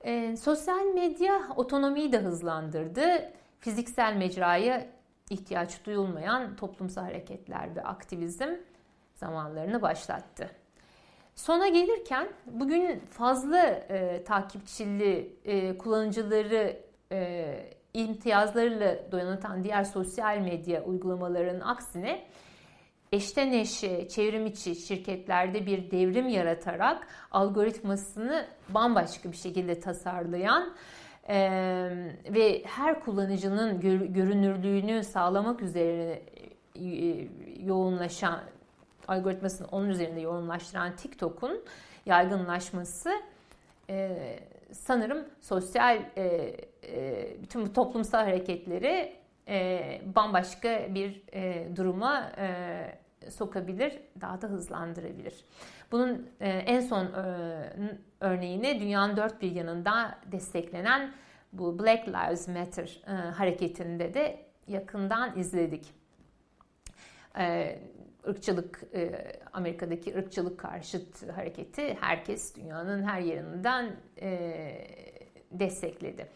[0.00, 3.32] E, sosyal medya otonomiyi de hızlandırdı.
[3.60, 4.86] Fiziksel mecraya
[5.30, 8.48] ihtiyaç duyulmayan toplumsal hareketler ve aktivizm
[9.14, 10.50] zamanlarını başlattı.
[11.34, 16.76] Sona gelirken bugün fazla e, takipçili e, kullanıcıları
[17.12, 22.24] e, imtiyazlarıyla donatan diğer sosyal medya uygulamalarının aksine
[23.12, 30.74] eşten eşe çevrim içi şirketlerde bir devrim yaratarak algoritmasını bambaşka bir şekilde tasarlayan
[31.28, 31.38] e,
[32.30, 36.22] ve her kullanıcının gör, görünürlüğünü sağlamak üzerine
[36.74, 37.28] e,
[37.64, 38.40] yoğunlaşan
[39.08, 41.64] algoritmasını onun üzerinde yoğunlaştıran TikTok'un
[42.06, 43.10] yaygınlaşması
[43.90, 44.38] e,
[44.72, 49.16] sanırım sosyal e, e, bütün bu toplumsal hareketleri
[49.48, 55.44] e, bambaşka bir e, duruma e, sokabilir, daha da hızlandırabilir.
[55.92, 57.10] Bunun e, en son e,
[58.20, 61.12] örneğini dünyanın dört bir yanında desteklenen
[61.52, 65.94] bu Black Lives Matter e, hareketinde de yakından izledik.
[67.38, 67.78] E,
[68.28, 74.58] ırkçılık e, Amerika'daki ırkçılık karşıt hareketi herkes dünyanın her yerinden e,
[75.50, 76.26] destekledi.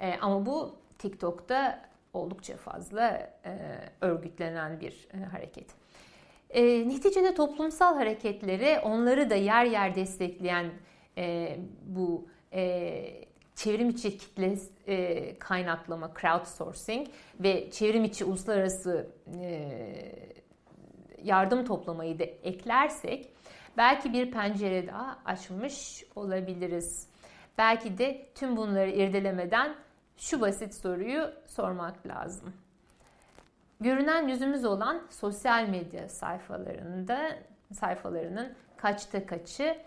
[0.00, 3.30] E, ama bu TikTok'ta oldukça fazla
[4.00, 5.66] örgütlenen bir hareket.
[6.50, 10.70] E, neticede toplumsal hareketleri onları da yer yer destekleyen
[11.86, 12.28] bu
[13.54, 14.54] çevrim içi kitle
[15.38, 17.08] kaynaklama, crowdsourcing
[17.40, 19.10] ve çevrim içi uluslararası
[21.24, 23.28] yardım toplamayı da eklersek
[23.76, 27.08] belki bir pencere daha açmış olabiliriz.
[27.58, 29.74] Belki de tüm bunları irdelemeden
[30.16, 32.52] şu basit soruyu sormak lazım.
[33.80, 37.38] Görünen yüzümüz olan sosyal medya sayfalarında
[37.72, 39.78] sayfalarının kaçta kaçı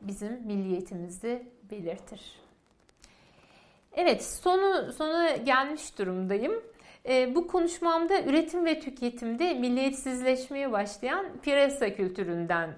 [0.00, 2.40] bizim milliyetimizi belirtir.
[3.92, 6.62] Evet, sonu sona gelmiş durumdayım.
[7.08, 12.70] E, bu konuşmamda üretim ve tüketimde milliyetsizleşmeye başlayan piyasa kültüründen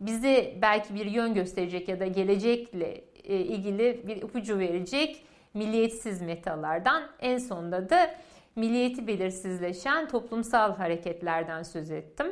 [0.00, 5.24] bize belki bir yön gösterecek ya da gelecekle e, ilgili bir ipucu verecek
[5.54, 8.14] milliyetsiz metalardan en sonda da
[8.56, 12.26] milliyeti belirsizleşen toplumsal hareketlerden söz ettim.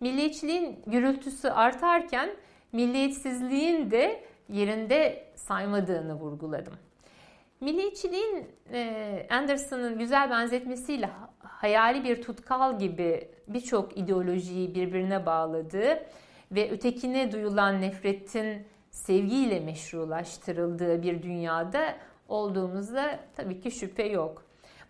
[0.00, 2.30] Milliyetçiliğin gürültüsü artarken
[2.72, 6.74] milliyetsizliğin de yerinde saymadığını vurguladım.
[7.64, 16.06] Milliyetçiliğin e, Anderson'ın güzel benzetmesiyle hayali bir tutkal gibi birçok ideolojiyi birbirine bağladığı
[16.52, 21.96] ve ötekine duyulan nefretin sevgiyle meşrulaştırıldığı bir dünyada
[22.28, 24.42] olduğumuzda tabii ki şüphe yok.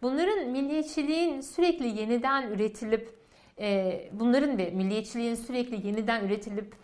[0.02, 3.14] Bunların milliyetçiliğin sürekli yeniden üretilip
[3.58, 6.74] e, bunların ve milliyetçiliğin sürekli yeniden üretilip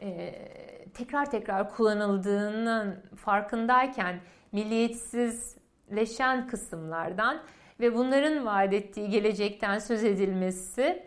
[0.00, 0.34] e,
[0.94, 4.20] tekrar tekrar kullanıldığının farkındayken
[4.52, 7.42] milliyetsizleşen kısımlardan
[7.80, 11.02] ve bunların vaat ettiği gelecekten söz edilmesi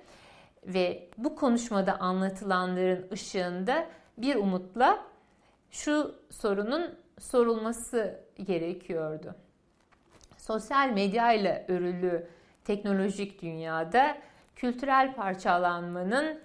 [0.65, 3.87] ve bu konuşmada anlatılanların ışığında
[4.17, 5.05] bir umutla
[5.71, 9.35] şu sorunun sorulması gerekiyordu.
[10.37, 12.27] Sosyal medya ile örülü
[12.65, 14.17] teknolojik dünyada
[14.55, 16.39] kültürel parçalanmanın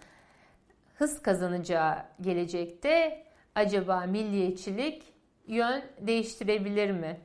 [0.94, 3.24] hız kazanacağı gelecekte
[3.55, 5.15] acaba milliyetçilik
[5.47, 7.20] yön değiştirebilir mi?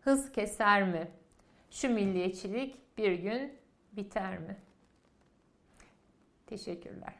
[0.00, 1.08] Hız keser mi?
[1.70, 3.52] Şu milliyetçilik bir gün
[3.92, 4.56] biter mi?
[6.46, 7.14] Teşekkürler.